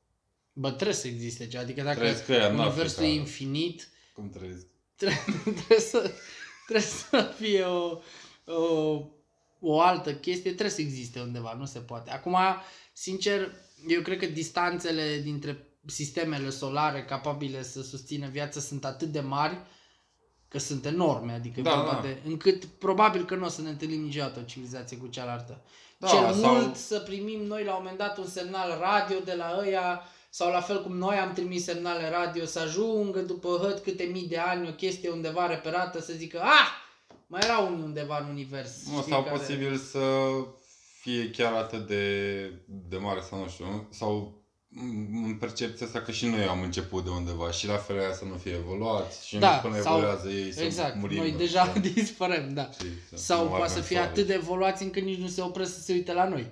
[0.53, 1.63] Bă, trebuie să existe ceva.
[1.63, 3.19] Adică dacă Trăiesc ăia în universul e Africa.
[3.21, 4.65] infinit, Cum trăiesc?
[4.95, 6.11] trebuie să,
[6.65, 7.99] trebuie să fie o,
[8.45, 9.01] o,
[9.59, 12.11] o altă chestie, trebuie să existe undeva, nu se poate.
[12.11, 12.37] Acum,
[12.93, 13.51] sincer,
[13.87, 19.57] eu cred că distanțele dintre sistemele solare capabile să susțină viața sunt atât de mari
[20.47, 22.01] că sunt enorme, adică Da, vorba da.
[22.01, 25.61] de, încât probabil că nu o să ne întâlnim niciodată o civilizație cu cealaltă.
[25.97, 29.33] Da, Cel sau- mult să primim noi la un moment dat un semnal radio de
[29.33, 33.79] la ăia sau la fel cum noi am trimis semnale radio să ajungă după hăt
[33.83, 36.67] câte mii de ani o chestie undeva reperată să zică ah,
[37.27, 38.87] mai era unii undeva în univers.
[38.91, 39.99] Nu, știi, sau care- posibil să
[41.01, 44.42] fie chiar atât de, de mare sau nu știu, sau m-
[45.25, 48.25] în percepția asta că și noi am început de undeva și la fel aia să
[48.25, 51.17] nu fie evoluați și Da, până sau- evoluează ei să Exact, murim.
[51.17, 52.69] noi nu deja știu, dispărem, da.
[52.73, 54.11] știi, să nu Sau mai poate să avem fie soare.
[54.11, 56.47] atât de evoluați încât nici nu se opresc să se uite la noi.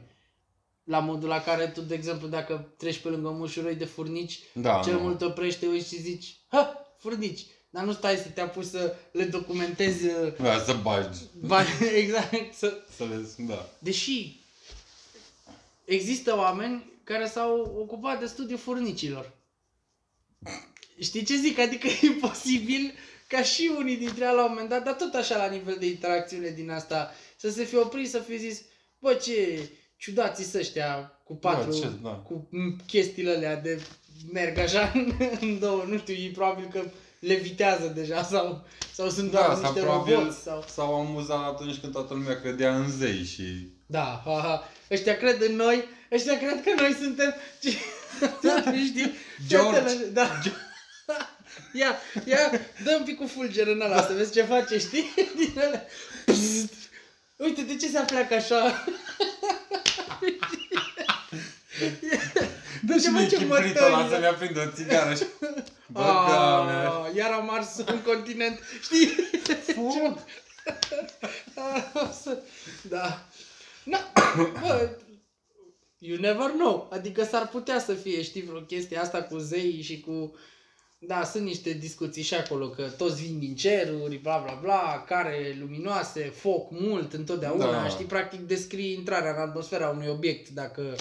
[0.84, 4.39] La modul la care tu, de exemplu, dacă treci pe lângă un mușuroi de furnici,
[4.53, 4.99] da, cel nu.
[5.01, 7.45] mult te oprești, te uiți și zici, ha, furnici.
[7.69, 11.19] Dar nu stai să te apuci să le documentezi uh, Da, să bagi.
[11.45, 12.53] bani, exact.
[12.57, 12.77] Să...
[12.95, 13.67] Să le, da.
[13.79, 14.39] Deși
[15.86, 19.31] există oameni care s-au ocupat de studiul furnicilor.
[20.99, 21.59] Știi ce zic?
[21.59, 22.93] Adică e posibil
[23.27, 25.85] ca și unii dintre ei la un moment dat, dar tot așa la nivel de
[25.85, 28.61] interacțiune din asta, să se fi oprit, să fi zis,
[28.99, 32.09] bă, ce ciudați să ăștia cu patru, ce- da.
[32.09, 33.81] cu m, chestiile alea de
[34.31, 36.83] merg așa în, în două, nu știu, ei probabil că
[37.19, 40.63] levitează deja sau, sau sunt doar Da, sau niște probabil roboți sau...
[40.67, 43.43] s-au amuzat atunci când toată lumea credea în zei și...
[43.85, 44.69] Da, ha, ha.
[44.91, 47.36] Ăștia cred în noi, ăștia cred că noi suntem...
[48.88, 49.15] Știi?
[49.47, 49.80] George.
[49.80, 50.30] Fetele, Da.
[51.74, 51.95] Ia,
[52.26, 52.52] ia,
[52.84, 55.13] dă un pic cu fulger în ăla să vezi ce face, știi?
[55.38, 55.86] Din alea.
[56.26, 56.74] Psst.
[57.36, 58.86] Uite, de ce se apleacă așa?
[62.82, 63.86] Dă Ce și mie face chipritul mătălile?
[63.86, 65.24] ăla să-mi aprind o țigară și...
[65.88, 69.08] Bă, doamne, Ah, iar am ars un continent, știi?
[69.74, 70.19] fum.
[71.93, 72.38] O să-
[72.82, 73.26] Da.
[73.84, 74.12] Na,
[74.62, 74.89] bă,
[76.03, 76.87] you never know.
[76.91, 80.35] Adică s-ar putea să fie, știi, vreo chestie asta cu zei și cu...
[81.07, 85.55] Da, sunt niște discuții și acolo, că toți vin din ceruri, bla bla bla, care
[85.59, 87.87] luminoase, foc mult, întotdeauna, Da.
[87.87, 90.95] știi, practic descrii intrarea în atmosfera unui obiect dacă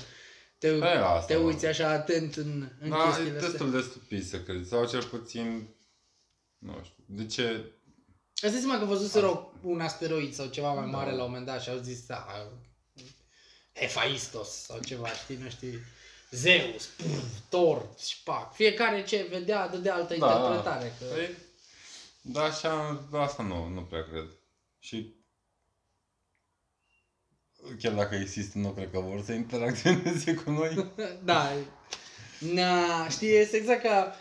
[0.59, 1.45] te, E, asta, te mă.
[1.47, 3.49] uiți așa atent în, în Da, e chestiile astea.
[3.49, 4.69] destul de stupid să crezi.
[4.69, 5.69] Sau cel puțin...
[6.59, 7.05] Nu știu.
[7.07, 7.43] De ce...
[8.43, 10.97] Îți dai seama că văzuseră un asteroid sau ceva mai Da.
[10.97, 12.27] mare la un moment dat și au zis, da,
[13.73, 15.79] Hephaistos sau ceva, știi, nu știi,
[16.31, 20.95] Zeus, puf, Thor, șpac, fiecare ce vedea dădea altă Da, interpretare.
[20.99, 21.05] Că...
[21.05, 21.37] Păi,
[22.23, 24.27] da, așa, asta nu, nu prea cred.
[24.79, 25.15] Și
[27.79, 30.93] chiar dacă există, nu cred că vor să interacționeze cu noi.
[31.25, 31.53] Da,
[32.39, 34.17] na, știi, este exact ca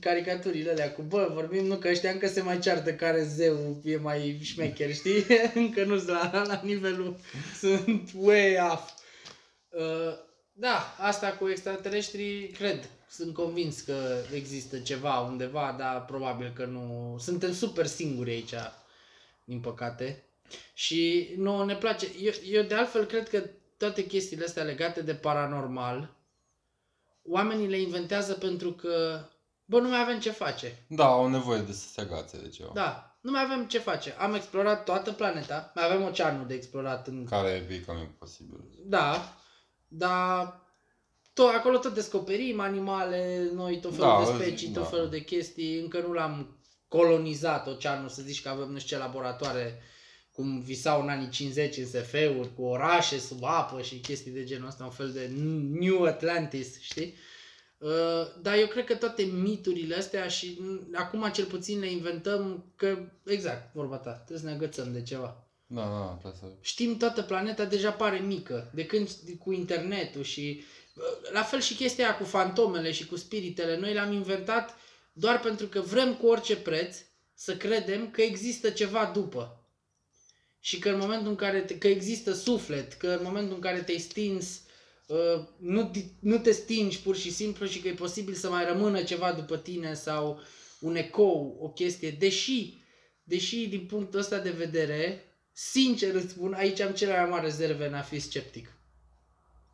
[0.00, 3.96] caricaturile alea cu, bă, vorbim, nu, că ăștia încă se mai ceartă care zeu e
[3.96, 5.26] mai șmecher, știi?
[5.54, 7.16] încă nu sunt la, la nivelul,
[7.58, 8.90] sunt way off.
[9.68, 16.64] Uh, da, asta cu extraterestrii, cred, sunt convins că există ceva undeva, dar probabil că
[16.64, 18.54] nu, suntem super singuri aici,
[19.44, 20.22] din păcate.
[20.74, 23.42] Și nu ne place, eu, eu de altfel cred că
[23.76, 26.16] toate chestiile astea legate de paranormal,
[27.24, 29.24] oamenii le inventează pentru că,
[29.68, 30.84] bă, nu mai avem ce face.
[30.88, 32.70] Da, au nevoie de să se agațe de ceva.
[32.74, 34.14] Da, nu mai avem ce face.
[34.18, 37.24] Am explorat toată planeta, mai avem oceanul de explorat în...
[37.24, 38.64] Care e cam imposibil.
[38.84, 39.36] Da,
[39.88, 40.60] dar
[41.32, 44.80] tot, acolo tot descoperim animale, noi tot felul Da, de specii, da.
[44.80, 48.96] tot felul de chestii, încă nu l-am colonizat oceanul, să zici că avem nu știu
[48.96, 49.82] ce laboratoare
[50.32, 54.68] cum visau în anii 50 în SF-uri, cu orașe sub apă și chestii de genul
[54.68, 55.30] ăsta, un fel de
[55.80, 57.14] New Atlantis, știi?
[57.78, 62.64] Uh, dar eu cred că toate miturile astea și mm, acum cel puțin le inventăm
[62.76, 65.46] că, exact, vorba ta, trebuie să ne agățăm de ceva.
[65.66, 66.56] Da, da, trebuie să...
[66.60, 70.62] Știm toată planeta deja pare mică, de când cu internetul și
[70.94, 74.76] uh, la fel și chestia aia cu fantomele și cu spiritele, noi le-am inventat
[75.12, 76.96] doar pentru că vrem cu orice preț
[77.34, 79.62] să credem că există ceva după.
[80.60, 83.82] Și că în momentul în care te, că există suflet, că în momentul în care
[83.82, 84.67] te-ai stins, uh,
[85.58, 89.02] nu, ti- nu te stingi pur și simplu și că e posibil să mai rămână
[89.02, 90.40] ceva după tine sau
[90.80, 92.78] un ecou, o chestie, deși,
[93.22, 97.86] deși din punctul ăsta de vedere, sincer îți spun, aici am cele mai mari rezerve
[97.86, 98.72] în a fi sceptic.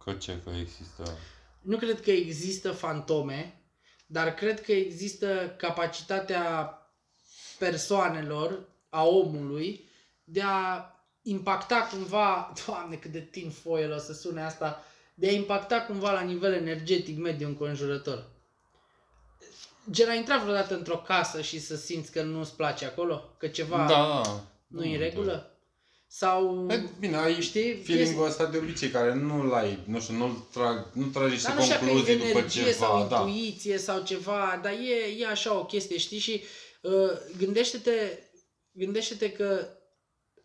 [0.04, 1.18] Că ce, că există...
[1.60, 3.62] Nu cred că există fantome,
[4.06, 6.78] dar cred că există capacitatea
[7.58, 9.88] persoanelor, a omului,
[10.24, 10.88] de a
[11.22, 16.12] impacta cumva, doamne cât de tin foil o să sune asta, de a impacta cumva
[16.12, 18.32] la nivel energetic mediul înconjurător.
[19.90, 23.34] Gen, ai intrat vreodată într-o casă și să simți că nu-ți place acolo?
[23.38, 24.44] Că ceva Da, da.
[24.66, 25.48] nu e în regulă?
[26.06, 26.66] Sau...
[26.70, 30.90] E, Bine, ai Știi, feeling-ul ăsta de obicei care nu-l ai, nu știu, nu-l trag,
[30.92, 33.18] nu tragi niște Dar nu știu că concluzii e după energie ceva, sau da.
[33.18, 36.18] intuiție sau ceva, dar e, e așa o chestie, știi?
[36.18, 36.42] Și
[36.82, 38.18] uh, gândește-te,
[38.72, 39.68] gândește-te că,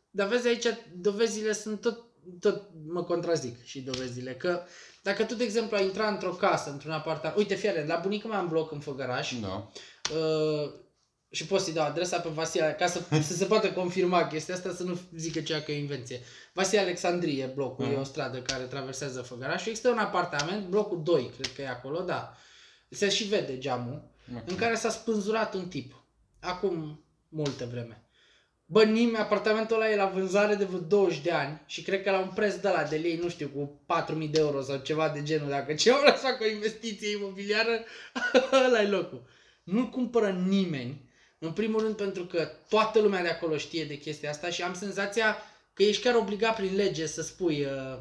[0.09, 2.08] dar vezi aici, dovezile sunt tot,
[2.39, 4.61] tot mă contrazic și dovezile, că
[5.03, 8.39] dacă tu, de exemplu, ai intra într-o casă, într-un apartament, uite, fiare, la bunica mea
[8.39, 9.71] în bloc în Făgăraș, Da.
[10.17, 10.71] uh,
[11.31, 14.73] și poți să-i dau adresa pe Vasile, ca să, să se poată confirma chestia asta,
[14.73, 16.21] să nu zică cea că e o invenție.
[16.53, 17.93] Vasile Alexandrie, blocul, Mhm.
[17.93, 19.67] e o stradă care traversează Făgărașul.
[19.67, 22.37] Există un apartament, blocul 2, cred că e acolo, da.
[22.89, 24.07] Se și vede geamul,
[24.45, 26.03] în care s-a spânzurat un tip.
[26.39, 28.03] Acum multă vreme.
[28.71, 32.11] Bă, nimeni, apartamentul ăla e la vânzare de vreo 20 de ani și cred că
[32.11, 33.81] la un preț de la de lei, nu știu, cu
[34.23, 35.49] 4.000 de euro sau ceva de genul.
[35.49, 37.83] Dacă cineva vrea să facă o investiție imobiliară,
[38.65, 39.23] ăla e locul.
[39.63, 44.29] Nu cumpără nimeni, în primul rând pentru că toată lumea de acolo știe de chestia
[44.29, 45.37] asta și am senzația
[45.73, 47.97] că ești chiar obligat prin lege să spui uh,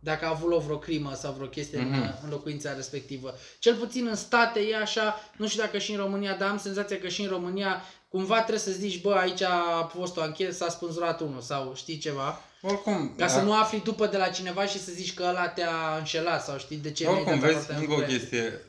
[0.00, 1.82] dacă a avut loc vreo crimă sau vreo chestie mm-hmm.
[1.82, 2.18] în, Mhm.
[2.24, 3.34] în locuința respectivă.
[3.58, 6.98] Cel puțin în state e așa, nu știu dacă și în România, dar am senzația
[6.98, 10.68] că și în România cumva trebuie să zici, bă, aici a fost o anchetă, s-a
[10.68, 12.40] spânzurat unul sau știi ceva.
[12.62, 15.48] Oricum, Ca să a- nu afli după de la cineva și să zici că ăla
[15.48, 18.18] te-a înșelat sau știi de ce mi-ai Oricum, dat vezi, apartamentul încă o ăla.
[18.18, 18.60] chestie.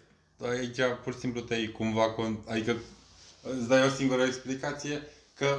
[0.50, 2.10] Aici pur și simplu te-ai cumva...
[2.12, 2.40] Con...
[2.48, 2.76] Adică
[3.58, 5.02] îți dai o singură explicație
[5.34, 5.58] că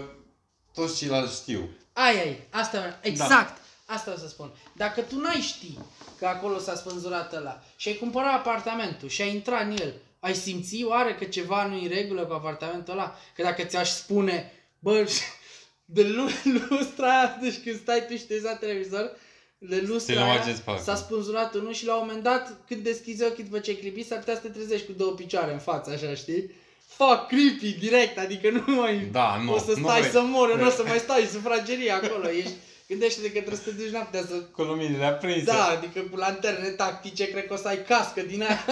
[0.75, 1.69] toți ceilalți știu.
[1.93, 3.59] Aia e, asta, exact, da.
[3.91, 4.51] Asta o să spun.
[4.73, 5.79] Dacă tu n-ai ști
[6.19, 10.35] că acolo s-a spânzurat ăla și ai cumpărat apartamentul și ai intrat în el, ai
[10.35, 13.17] simți oare că ceva nu e în regulă cu apartamentul ăla?
[13.35, 15.09] Că dacă ți-aș spune, bă,
[15.85, 16.29] de lu-
[16.69, 19.11] lustra aia, deci când stai tu și te uiți la televizor,
[19.59, 20.83] de lustra Cineva aia, ce spate.
[20.83, 24.07] s-a spânzurat unul și la un moment dat, când deschizi ochii după ce ai clipit,
[24.07, 26.51] s-ar putea să te trezești cu două picioare în față, așa, știi?
[26.87, 29.09] Fuck, creepy, direct, adică nu mai...
[29.13, 29.55] Da, nu.
[29.55, 30.13] o să nu stai vrei.
[30.13, 32.29] să mori, nu o să mai stai în sufragerie acolo.
[32.31, 32.53] Ești,
[32.89, 34.35] gândește-te că trebuie să te duci noaptea să...
[34.35, 35.45] Cu luminile aprinse.
[35.45, 38.65] Da, adică cu lanterne tactice, cred că o să ai cască din aia.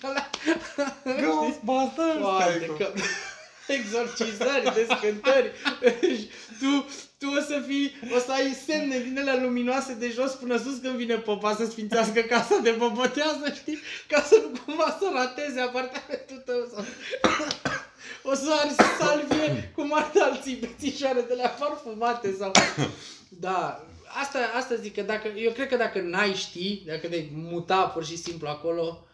[0.00, 0.30] ca la-
[1.20, 2.18] Ghostbusters!
[2.18, 2.90] Foarte stai cu- că...
[3.66, 5.50] Exorcizări, descântări.
[6.00, 6.28] Și
[6.60, 6.86] tu,
[7.18, 10.78] tu o să fii, o să ai semne din alea luminoase de jos până sus
[10.82, 13.78] când vine popa să sfințească casa de popotează, știi?
[14.08, 16.84] Ca să nu cumva să rateze apartamentul tău sau...
[18.24, 22.52] O să arzi salvie cum ar alții bețișoare de la parfumate sau...
[23.40, 23.84] Da,
[24.20, 28.04] asta, asta zic că dacă, eu cred că dacă n-ai ști, dacă te muta pur
[28.04, 29.04] și simplu acolo,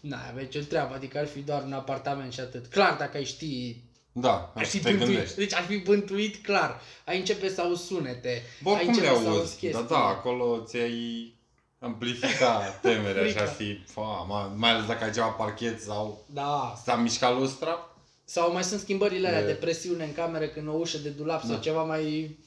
[0.00, 2.66] n-ai avea ce treabă, adică ar fi doar un apartament și atât.
[2.66, 3.76] Clar, dacă ai ști,
[4.12, 5.08] Da, ar așa fi te bântuit.
[5.12, 5.36] gândești.
[5.36, 6.80] Deci ar fi bântuit clar.
[7.04, 8.42] Ai începe să auzi sunete.
[8.62, 9.70] Bă, ai oricum le începe să auzi, chestii.
[9.72, 11.34] dar da, acolo ți-ai
[11.78, 13.42] amplifica temerea și Frica.
[13.42, 16.74] ar fi, fa, ma- mai ales dacă ai ceva parchet sau Da.
[16.84, 17.84] s-a mișcat lustra.
[18.24, 21.40] Sau mai sunt schimbările alea E- de presiune în cameră când o ușă de dulap
[21.44, 21.60] sau Da.
[21.60, 22.38] ceva mai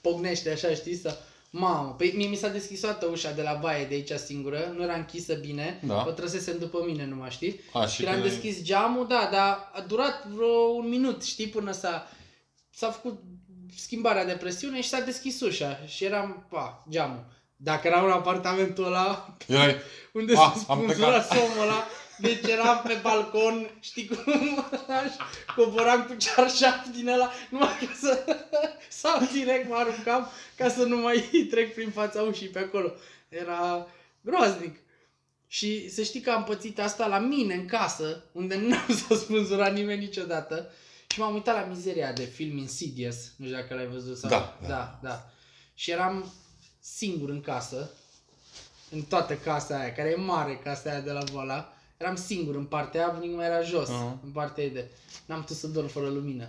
[0.00, 0.96] pognește așa, știi?
[0.96, 1.16] Sau...
[1.52, 4.82] Mamă, păi mie mi s-a deschis toată ușa de la baie de aici singură, nu
[4.82, 6.04] era închisă bine, Da.
[6.08, 7.60] o trăsesem după mine numai, știi?
[7.72, 11.22] A, Și și când am când- deschis geamul, da, dar a durat vreo un minut,
[11.22, 12.08] știi, până s-a,
[12.74, 13.22] s-a făcut
[13.76, 17.24] schimbarea de presiune și s-a deschis ușa și eram, pa, geamul.
[17.56, 19.76] Dacă era un apartamentul ăla, Erai,
[20.12, 21.38] unde Ah, s-a am spânzurat plecat.
[21.48, 21.84] somul ăla,
[22.20, 28.24] deci eram pe balcon, știi cum, așa, coboram cu cearșaf din ăla, numai ca să,
[29.02, 32.92] sau direct mă aruncam ca să nu mai trec prin fața ușii pe acolo.
[33.28, 33.86] Era
[34.20, 34.78] groaznic.
[35.46, 39.72] Și să știi că am pățit asta la mine în casă, unde nu s-a spânzurat
[39.72, 40.70] nimeni niciodată.
[41.12, 44.30] Și m-am uitat la mizeria de film Insidious, nu știu dacă l-ai văzut sau...
[44.30, 44.68] Da, da.
[44.68, 45.30] da, da.
[45.74, 46.32] Și eram
[46.80, 47.90] singur în casă,
[48.90, 51.72] în toată casa aia, care e mare casa aia de la Vola.
[52.00, 54.20] Eram singur în partea aia, bunicul meu era jos, Mhm.
[54.24, 54.84] în partea ei de...
[55.26, 56.48] N-am putut să dorm fără lumină.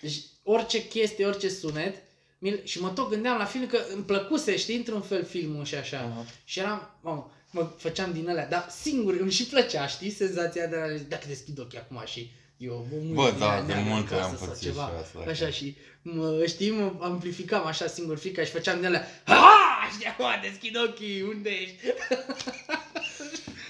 [0.00, 2.02] Deci orice chestie, orice sunet,
[2.38, 5.74] mi- și mă tot gândeam la film că îmi plăcuse, știi, într-un fel filmul și
[5.74, 5.98] așa.
[5.98, 6.24] Aha.
[6.44, 10.76] Și eram, mamă, mă făceam din alea, dar singur îmi și plăcea, știi, senzația de
[10.76, 14.14] a dacă deschid ochii acum și eu mă Bă, uit da, în de ea, multe
[14.14, 14.86] în casă am sau pățit ceva.
[14.86, 15.50] și asta, Așa da.
[15.50, 20.26] și, mă, știi, mă amplificam așa singur frica și făceam din alea, ha, și acum
[20.42, 21.76] deschid ochii, unde ești?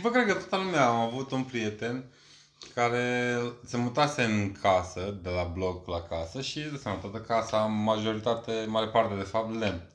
[0.03, 2.05] Bă, cred că toată lumea am avut un prieten
[2.75, 7.59] care se mutase în casă, de la bloc la casă și de seama, toată casa,
[7.59, 9.91] majoritate, mare parte de fapt, lemn.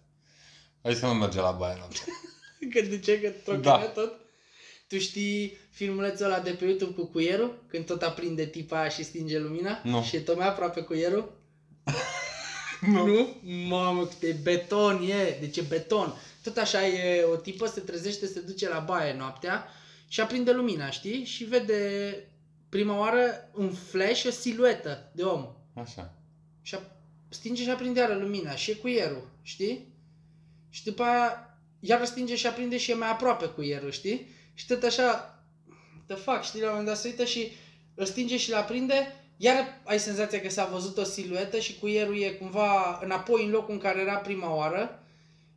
[0.81, 1.99] Aici să nu merge la baie noapte.
[2.73, 3.19] Când de ce?
[3.19, 3.77] Că tot Da.
[3.77, 4.13] tot?
[4.87, 7.63] Tu știi filmulețul ăla de pe YouTube cu cuierul?
[7.67, 9.79] Când tot aprinde tipa aia și stinge lumina?
[9.83, 10.03] Nu.
[10.03, 11.31] Și e tot mai aproape cuierul?
[12.81, 13.41] Nu?
[13.67, 16.13] Mamă, cât e beton e, deci e beton.
[16.43, 19.67] Tot așa e, o tipă se trezește, se duce la baie noaptea
[20.13, 21.25] și aprinde lumina, știi?
[21.25, 22.15] Și vede
[22.69, 25.47] prima oară un flash, o siluetă de om.
[25.73, 26.13] Așa.
[26.61, 26.91] Și ap-
[27.29, 29.87] stinge și aprinde iară lumina și e cuierul, știi?
[30.69, 34.27] Și după aia iară stinge și aprinde și e mai aproape cuierul, știi?
[34.53, 35.39] Și tot așa,
[36.05, 37.51] the fuck, știi, la un moment dat se uită și
[37.95, 42.21] îl stinge și îl aprinde, iar ai senzația că s-a văzut o siluetă și cuierul
[42.21, 45.03] e cumva înapoi în locul în care era prima oară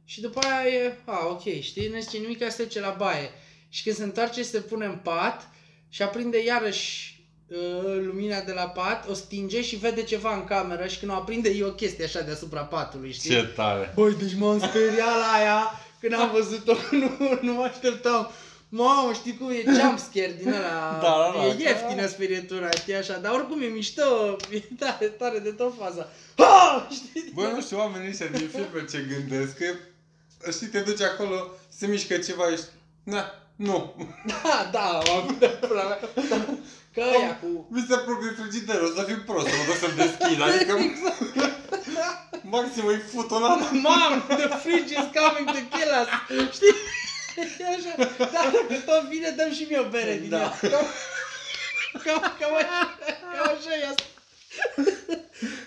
[0.04, 3.30] și după aia e, a, ok, știi, nu zice nimic, se duce la baie.
[3.68, 5.48] Și când se întoarce se pune în pat
[5.88, 7.56] și aprinde iarăși uh,
[8.04, 11.48] lumina de la pat, o stinge și vede ceva în cameră și când o aprinde
[11.48, 13.30] e o chestie așa deasupra patului, știi?
[13.30, 13.92] Ce tare!
[13.94, 18.30] Băi, deci m-am speriat la aia când am văzut-o, nu, nu mă așteptam.
[18.68, 21.46] Mamă, știi cum e jumpscare din ăla, Da, da, da.
[21.46, 26.08] e ieftină sperietura, știi așa, dar oricum e mișto, e tare, tare de tot faza.
[26.36, 26.88] Ha!
[26.90, 27.30] Știi?
[27.34, 29.64] Bă, nu știu, oamenii ăștia din filme ce gândesc, că
[30.50, 32.66] știi, te duci acolo, se mișcă ceva, ești,
[33.02, 33.24] na,
[33.56, 33.94] nu.
[34.26, 35.98] Da, da, am de pula mea.
[36.28, 36.44] Da.
[36.94, 37.66] Că aia cu...
[37.70, 40.74] Mi se apropie frigiderul, o să fiu prost, să mă duc să-l deschid, adică
[42.42, 43.68] maxim îi fut o nată.
[43.72, 46.08] Mom, the fridge is coming to kill us.
[46.56, 46.74] Știi?
[47.58, 48.10] E așa.
[48.18, 50.38] Da, dacă tot vine, dăm și mie o bere din Da.
[50.38, 50.48] ea.
[50.60, 50.86] Cam,
[52.04, 52.96] cam, cam, așa,
[53.36, 54.02] cam așa e asta.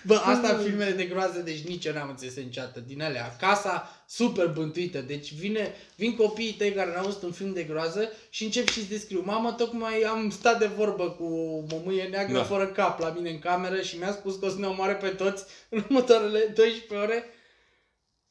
[0.02, 3.36] Bă, asta în filmele de groază, deci nici eu n-am înțeles niciodată din alea.
[3.40, 8.12] Casa super bântuită, deci vine, vin copiii tăi care n-au văzut un film de groază
[8.30, 9.22] și încep și-ți descriu.
[9.24, 12.42] Mamă, tocmai am stat de vorbă cu o mămâie neagră Da.
[12.44, 15.08] fără cap la mine în cameră și mi-a spus că o să ne omoare pe
[15.08, 17.24] toți în următoarele 12 ore.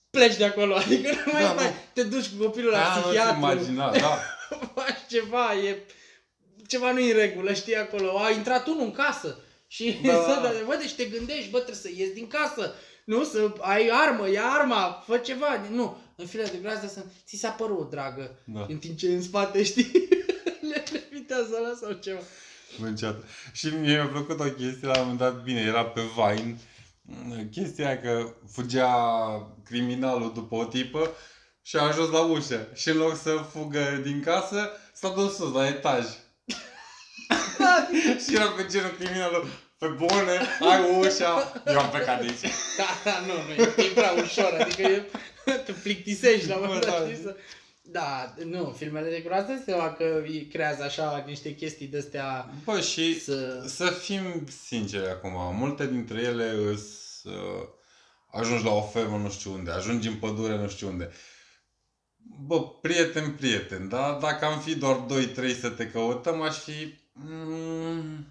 [0.09, 1.73] Pleci de acolo, adică nu mai Da, stai, nu.
[1.93, 4.19] te duci cu copilul la Da, nu-ți psihiatru, imagina, da.
[4.75, 5.77] faci ceva, e
[6.67, 8.17] ceva nu în regulă, știi acolo.
[8.19, 9.39] A intrat unul în casă
[9.71, 10.13] și Da.
[10.27, 12.73] să, da, bă, deci te gândești, bă, trebuie să ies din casă.
[13.05, 15.67] Nu, să ai armă, ia arma, fă ceva.
[15.71, 18.39] Nu, în file de groază să ți s-a părut, dragă.
[18.45, 18.65] Da.
[18.69, 19.91] În timp ce în spate, știi,
[20.69, 22.19] le levitează ăla sau ceva.
[22.77, 23.23] Mânceată.
[23.51, 26.57] Și mie mi-a plăcut o chestie, la un moment dat, bine, era pe Vine,
[27.01, 28.91] mm, chestia aia că fugea
[29.63, 31.11] criminalul după o tipă
[31.61, 32.67] și a ajuns la ușă.
[32.73, 36.05] Și în loc să fugă din casă, s-a dus sus, la etaj.
[38.29, 39.45] Și era pe genul criminalul,
[39.77, 42.53] pe bune, ai ușa, eu am plecat de aici.
[42.79, 45.03] Da, da, nu, nu, e, e prea ușor, adică e,
[45.65, 47.11] te plictisești la un moment dat, Bă, da.
[47.11, 47.35] știi, să...
[47.81, 52.79] Da, nu, filmele de groază se seama că îi creează așa niște chestii de-astea Bă,
[52.79, 53.63] și să...
[53.67, 56.83] să fim sinceri acum, multe dintre ele îs,
[57.23, 57.67] uh,
[58.31, 61.11] ajungi la o fermă nu știu unde, ajungi în pădure nu știu unde.
[62.45, 64.17] Bă, prieten, prieten, da?
[64.21, 65.05] Dacă am fi doar
[65.55, 66.97] 2-3 să te căutăm, aș fi...
[67.13, 68.25] Mm,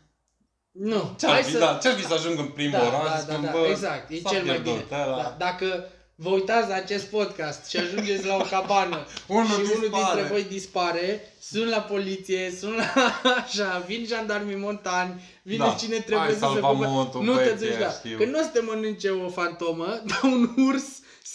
[0.72, 1.59] Nu, ce-ar hai fi, să...
[1.59, 4.11] da, ce-ar fi să ajung în primul da, oraș, da, da, când, da, bă, exact,
[4.11, 5.03] e s-a cel mai pierdut bine.
[5.03, 5.16] ăla.
[5.22, 9.81] Da, dacă vă uitați la acest podcast și ajungeți la o cabană Unul și unul
[9.81, 10.05] dispare.
[10.14, 15.76] dintre voi dispare, sun la poliție, sun la așa, vin jandarmii montani, vine Da.
[15.79, 17.91] cine trebuie Hai, să se salvamontul, Nu te băieții duci, ăia, da.
[17.93, 18.16] știu.
[18.18, 20.85] Că nu o să te mănânce o fantomă, dar un urs,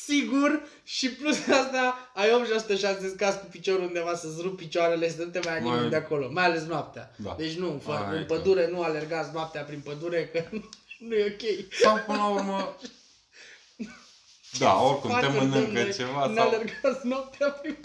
[0.06, 2.28] sigur, și plus asta, ai
[2.76, 5.60] 80% șanse să cazi cu piciorul undeva, să-ți rup picioarele, să nu te mai ia
[5.60, 7.16] nimeni Mai- de acolo, mai ales noaptea.
[7.16, 7.36] Da.
[7.38, 10.44] Deci nu, fă, Hai în că- pădure nu alergați noaptea prin pădure, că
[11.08, 11.74] nu e ok.
[11.82, 12.78] Sau până la urmă...
[14.60, 16.48] Da, oricum te Sfaturi, mănâncă domne, ceva Nu sau...
[16.48, 17.78] alergați noaptea prin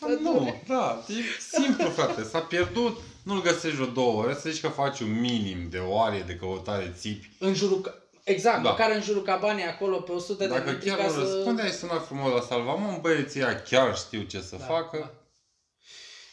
[0.00, 0.20] pădure.
[0.22, 1.22] Nu, da, e
[1.58, 2.22] simplu, frate.
[2.24, 6.00] S-a pierdut, nu-l găsești o două ore, să zici că faci un minim de o
[6.00, 7.30] arie de căutare țipi.
[7.38, 7.94] În jurul, ca-
[8.30, 8.70] exact, Da.
[8.70, 11.18] măcar în jurul cabanei acolo pe 100 de Dacă metri chiar ca nu să...
[11.18, 14.98] răspunde, ai sunat frumos la salvamon, băieții ăia chiar știu ce să Da, facă.
[14.98, 15.14] da.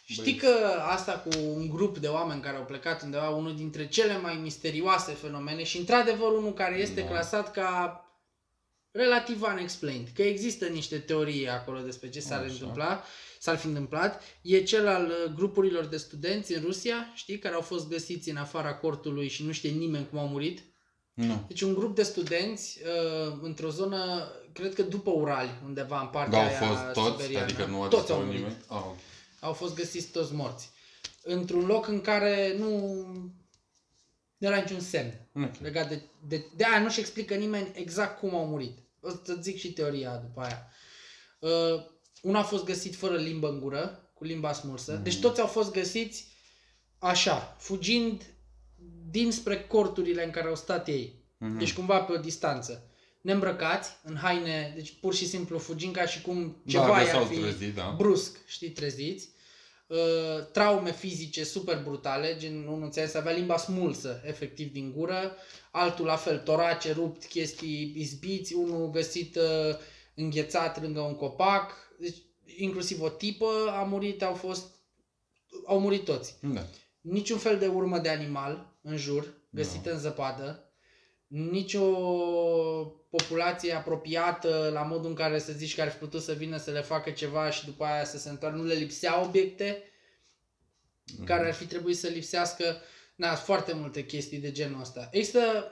[0.09, 0.49] Știi că
[0.87, 5.11] asta cu un grup de oameni care au plecat undeva, unul dintre cele mai misterioase
[5.11, 7.07] fenomene și într-adevăr unul care este Da.
[7.07, 8.01] clasat ca
[8.91, 12.51] relativ unexplained, că există niște teorii acolo despre ce s-ar Așa.
[12.51, 13.03] întâmpla,
[13.39, 17.61] s-ar fi întâmplat, e cel al uh, grupurilor de studenți în Rusia, știi, care au
[17.61, 20.61] fost găsiți în afara cortului și nu știe nimeni cum au murit.
[21.26, 21.43] Nu.
[21.47, 26.39] Deci un grup de studenți uh, într-o zonă, cred că după Urali, undeva în partea
[26.39, 27.43] Dar au aia fost toți, siberiană.
[27.45, 28.57] adică nu a toți au dispărut murit nimeni?
[28.68, 28.95] Ah, ok.
[29.39, 30.70] au fost găsiți toți morți.
[31.24, 32.70] Într-un loc în care nu,
[34.38, 35.59] nu era niciun semn Ok.
[35.61, 38.78] legat de, de, de aia nu-și explică nimeni exact cum au murit.
[39.01, 40.68] O să zic și teoria după aia.
[41.39, 41.82] Uh,
[42.22, 44.93] unul a fost găsit fără limbă în gură, cu limba smulsă.
[44.93, 45.03] Mhm.
[45.03, 46.28] Deci toți au fost găsiți
[46.99, 48.22] așa, fugind
[49.09, 51.25] dinspre corturile în care au stat ei.
[51.38, 51.57] Mhm.
[51.57, 52.91] Deci cumva pe o distanță.
[53.21, 57.09] Neîmbrăcați, în haine, deci pur și simplu fugind ca și cum ceva da, că i-ar
[57.09, 57.93] s-au fi trezit, da.
[57.97, 59.29] brusc, știi, treziți.
[59.88, 59.97] Uh,
[60.51, 65.35] traume fizice super brutale, gen unul înțeles avea limba smulsă, efectiv, din gură,
[65.71, 69.75] altul la fel, torace rupt, chestii izbiți, unul găsit uh,
[70.15, 72.17] înghețat lângă un copac, deci
[72.57, 74.71] inclusiv o tipă a murit, au fost,
[75.65, 76.35] au murit toți.
[76.41, 76.65] Da.
[77.01, 80.71] Niciun fel de urmă de animal în jur, găsită în zăpadă,
[81.27, 81.85] nicio
[83.09, 86.71] populație apropiată la modul în care să zici că ar fi putut să vină să
[86.71, 88.57] le facă ceva și după aia să se întoarcă.
[88.57, 89.83] Nu le lipsea obiecte
[91.25, 92.81] care ar fi trebuit să lipsească.
[93.15, 95.09] Na, foarte multe chestii de genul ăsta.
[95.11, 95.71] Există...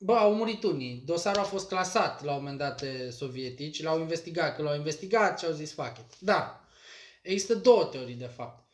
[0.00, 1.02] Bă, au murit unii.
[1.06, 5.38] Dosarul a fost clasat la un moment dat de sovietici, l-au investigat, că l-au investigat
[5.38, 6.18] și au zis fuck it.
[6.18, 6.64] Da.
[7.22, 8.67] Există două teorii de fapt.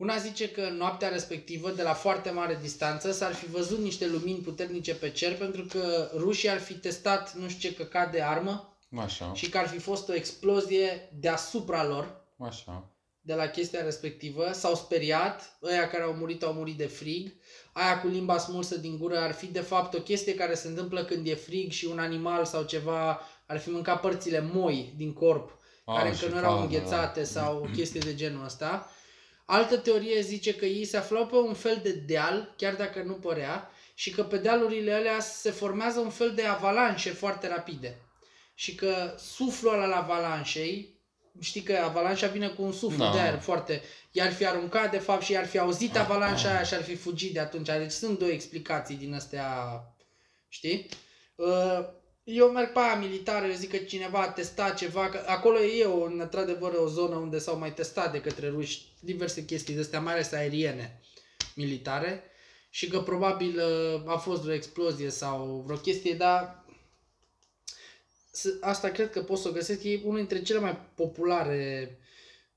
[0.00, 4.06] Una zice că în noaptea respectivă, de la foarte mare distanță, s-ar fi văzut niște
[4.06, 8.22] lumini puternice pe cer pentru că rușii ar fi testat nu știu ce căcat de
[8.22, 12.90] armă Așa, și că ar fi fost o explozie deasupra lor așa.
[13.20, 17.32] de la chestia respectivă, s-au speriat, ăia care au murit au murit de frig,
[17.72, 21.04] aia cu limba smulsă din gură ar fi de fapt o chestie care se întâmplă
[21.04, 25.58] când e frig și un animal sau ceva ar fi mâncat părțile moi din corp,
[25.84, 27.26] A, care Ah, și încă nu erau caldă, înghețate da.
[27.26, 28.90] sau o chestie de genul ăsta.
[29.52, 33.12] Altă teorie zice că ei se aflau pe un fel de deal, chiar dacă nu
[33.12, 38.00] părea, și că pe dealurile alea se formează un fel de avalanșe foarte rapide.
[38.54, 40.94] Și că suflul ăla al avalanșei,
[41.40, 43.12] știi că avalanșa vine cu un suflu Da.
[43.12, 43.82] de aer foarte,
[44.12, 47.32] i-ar fi aruncat de fapt și i-ar fi auzit avalanșa aia și ar fi fugit
[47.32, 47.66] de atunci.
[47.66, 49.48] Deci sunt două explicații din astea,
[50.48, 50.88] știi?
[51.34, 51.98] Uh,
[52.32, 55.84] Eu merg pe aia militară, eu zic că cineva a testat ceva, că acolo e
[55.84, 60.00] o, într-adevăr o zonă unde s-au mai testat de către ruși diverse chestii de astea,
[60.00, 61.00] mai ales aeriene
[61.54, 62.22] militare
[62.70, 66.64] și că probabil uh, a fost vreo explozie sau vreo chestie, dar
[68.30, 71.90] s- asta cred că pot să o găsesc, e unul dintre cele mai populare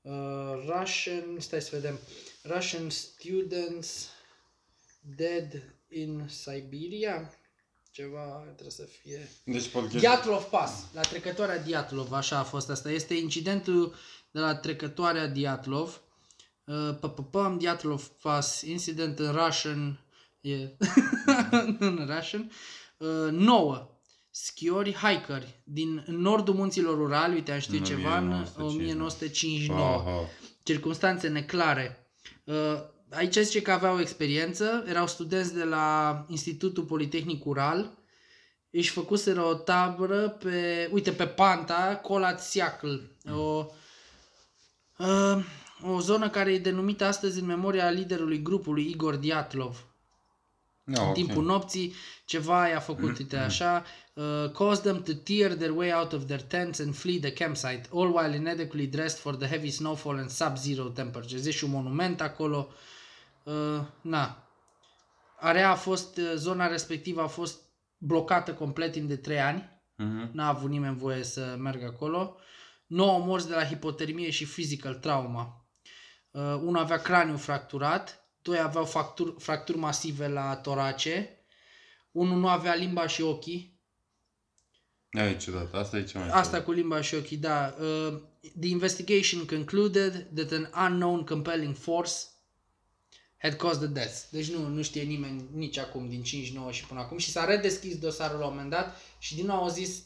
[0.02, 0.12] uh,
[0.66, 1.98] Russian, stai să vedem,
[2.44, 4.08] Russian students
[5.16, 7.32] dead in Siberia,
[7.94, 9.28] ceva trebuie să fie...
[9.44, 9.98] Deci podcast...
[9.98, 12.90] Diatlov Pass, la trecătoarea Diatlov, așa a fost asta.
[12.90, 13.94] Este incidentul
[14.30, 16.00] de la trecătoarea Diatlov.
[16.64, 20.00] Uh, Păm Diatlov Pass, incident în Russian,
[20.40, 20.54] e,
[21.78, 22.50] în Russian.
[22.96, 23.88] Uh, 9.
[24.30, 28.68] Schiori hikeri din nordul munților Urali, uite am știut În ceva, în 1959.
[28.68, 30.28] 1959 Aha.
[30.62, 32.08] circunstanțe neclare.
[33.14, 37.98] Uh, Aici zice că aveau experiență, erau studenți de la Institutul Politehnic Ural,
[38.70, 42.94] își făcuseră o tabără pe, uite, pe Panta, Colat-Siacl,
[43.30, 43.66] o,
[44.98, 45.44] uh,
[45.82, 49.84] o zonă care e denumită astăzi în memoria liderului grupului Ah, Igor Diatlov.
[50.84, 51.14] Da, În ok.
[51.14, 51.94] timpul nopții
[52.24, 53.84] ceva i-a făcut, uite așa,
[54.14, 57.82] uh, caused them to tear their way out of their tents and flee the campsite,
[57.92, 61.42] all while inadequately dressed for the heavy snowfall and sub-zero temperatures.
[61.42, 62.68] Deci și un monument acolo.
[62.70, 62.74] Uh,
[64.00, 64.48] na.
[65.38, 67.62] Area a fost, uh, zona respectivă a fost
[67.98, 69.82] blocată complet timp de 3 ani.
[69.96, 70.30] Mhm.
[70.32, 72.36] N-a avut nimeni voie să meargă acolo.
[72.86, 75.66] 9 morți de la hipotermie și physical trauma.
[76.30, 81.38] Uh, unul avea craniul fracturat, doi aveau fracturi, fracturi masive la torace,
[82.10, 83.80] unul nu avea limba și ochii.
[85.10, 85.74] Aia e ciudat.
[85.74, 87.74] Asta e cea mai Asta cu limba și ochii, da.
[87.80, 88.20] Uh,
[88.60, 92.12] the investigation concluded that an unknown compelling force
[93.44, 94.14] had caused the death.
[94.30, 97.96] Deci nu, nu știe nimeni nici acum din 59 și până acum și s-a redeschis
[97.98, 100.02] dosarul la un moment dat și din nou au zis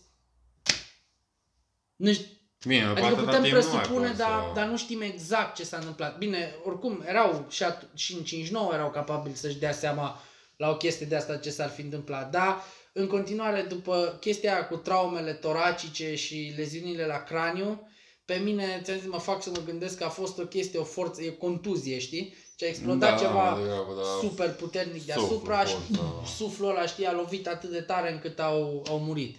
[1.96, 2.26] nu știu,
[2.66, 5.00] Bine, după Adică atâta putem timp nu ai presupune, cum dar, să- dar nu știm
[5.00, 6.18] exact ce s-a întâmplat.
[6.18, 10.20] Bine, oricum, erau și, at- și în 59 erau capabili să-și dea seama
[10.56, 12.30] la o chestie de asta ce s-ar fi întâmplat.
[12.30, 12.62] Dar,
[12.92, 17.88] în continuare, după chestia aia cu traumele toracice și leziunile la craniu,
[18.24, 20.84] pe mine, ți-am zis, mă fac să mă gândesc că a fost o chestie, o
[20.84, 22.36] forță, e contuzie, știi?
[22.58, 24.28] Ce a explodat Da, ceva mai degrabă, da.
[24.28, 26.32] super puternic Suflu, deasupra și forță.
[26.36, 29.36] suflul ăla, știi, a lovit atât de tare încât au, au murit.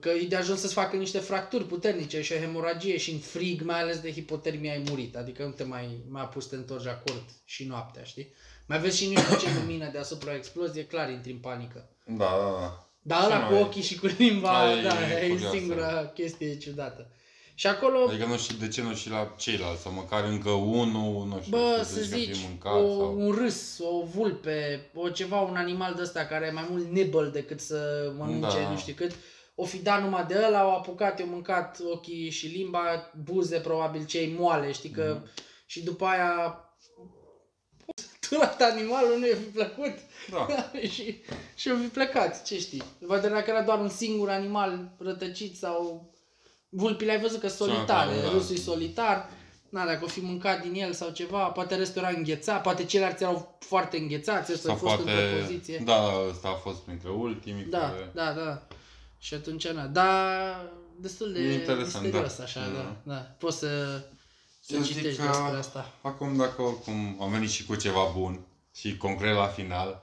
[0.00, 3.62] Că e de ajuns să-ți facă niște fracturi puternice și o hemoragie și în frig,
[3.62, 5.16] mai ales de hipotermie, ai murit.
[5.16, 8.32] Adică nu te mai, mai apuci să te întorci acord și noaptea, știi?
[8.66, 11.88] Mai vezi și nu știu ce lumină deasupra o explozie, clar intri în panică.
[12.04, 12.86] Da, da, da.
[13.02, 15.56] Dar Și ăla cu noi- ochii și cu limba, Aia e da, e curioasă.
[15.56, 17.10] singura chestie ciudată.
[17.58, 21.26] Și acolo, Adică nu știu de ce nu și la ceilalți, sau măcar încă unul,
[21.26, 23.14] nu știu, Bă, știi, să zici că zici, fi mâncat, o, sau...
[23.18, 27.28] un râs, o vulpe, o ceva, un animal de ăsta care e mai mult nibble
[27.28, 28.70] decât să mănânce Da.
[28.70, 29.12] nu știu cât,
[29.54, 34.04] o fi dat numai de ăla, au apucat, i-au mâncat ochii și limba, buze probabil
[34.06, 35.30] cei moale, știi că, Mhm.
[35.66, 36.60] și după aia
[38.28, 39.94] turat animalul, nu i-a fi plăcut.
[40.30, 40.46] Da.
[40.94, 41.20] și,
[41.54, 42.82] și au fi plecat, ce știi.
[43.06, 46.10] Poate dacă era doar un singur animal rătăcit sau...
[46.68, 48.28] Vulpile ai văzut că solitare, da, da.
[48.30, 49.28] rusul e solitar.
[49.68, 53.22] Na, dacă o fi mâncat din el sau ceva, poate restul era înghețat, poate ceilalți
[53.22, 55.82] erau foarte înghețați, ăsta a Sau fost poate, într-o poziție.
[55.84, 58.10] da, ăsta a fost printre ultimii Da, care...
[58.14, 58.62] da, da.
[59.18, 62.42] Și atunci, na, da, destul de E interesant, misterios da.
[62.44, 62.66] așa, Da.
[62.76, 63.16] da, da.
[63.38, 63.98] Poți să,
[64.60, 65.92] să Eu zic citești că despre asta.
[66.02, 70.02] Acum dacă oricum am venit și cu ceva bun și concret la final,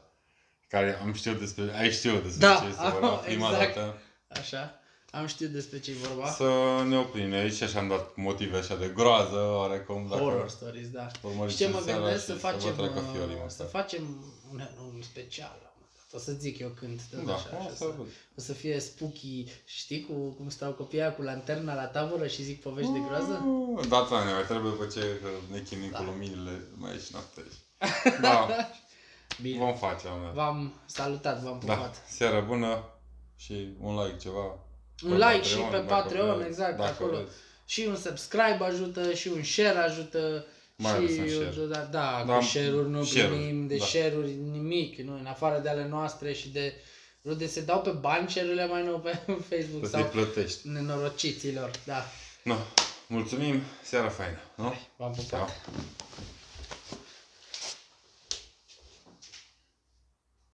[0.68, 3.76] care am știut despre, ai știut despre Da, ce este vorba am- prima exact.
[3.76, 3.98] dată,
[4.28, 4.80] Așa,
[5.20, 6.30] am știut despre ce e vorba.
[6.32, 6.50] să
[6.88, 10.90] ne oprim noi aici și am dat motive așa de groază, oarecum, dacă Horror stories,
[10.90, 11.08] da.
[11.22, 13.64] urmăriți Și ce mă în seara gândesc și să vă facem, treacă uh, fiorii să
[13.64, 13.82] măcar.
[13.82, 14.04] facem
[14.52, 14.60] un,
[14.94, 15.56] un special.
[15.64, 16.22] la un moment dat.
[16.22, 17.00] O să zic eu când.
[17.12, 18.06] tot Da, așa, o așa, să să, văd.
[18.38, 22.62] o să fie spooky, știi, cu, cum stau copiii cu lanterna la tavără și zic
[22.62, 23.44] povești de groază?
[23.48, 25.98] Uh, Da, Tania, mai trebuie după ce că ne chinuim Da.
[25.98, 27.60] cu luminile, mai ieși noapte aici.
[28.22, 28.48] Da,
[29.42, 30.34] Bine, vom face, am dat.
[30.34, 31.96] v-am salutat, v-am Da, pupat.
[32.10, 32.84] seară bună
[33.36, 34.58] și un like ceva.
[35.06, 37.12] Un like și pe dacă Patreon, vreți, exact, dacă acolo.
[37.18, 37.32] vreți.
[37.66, 40.46] Și un subscribe ajută, și un share ajută.
[40.76, 41.66] Mai și ales un share.
[41.68, 43.86] Da, da, Da, cu share-uri nu share-uri, primim, de da.
[43.86, 46.74] share-uri nimic, nu, în afară de ale noastre și de
[47.38, 49.10] de se dau pe bani share-urile mai nou pe
[49.50, 50.68] Facebook Să te sau plătești.
[50.68, 52.06] nenorociților, da.
[52.44, 52.56] No,
[53.08, 54.74] mulțumim, seara faină, nu?
[54.96, 55.30] V-am pupat.
[55.30, 55.48] Ciao.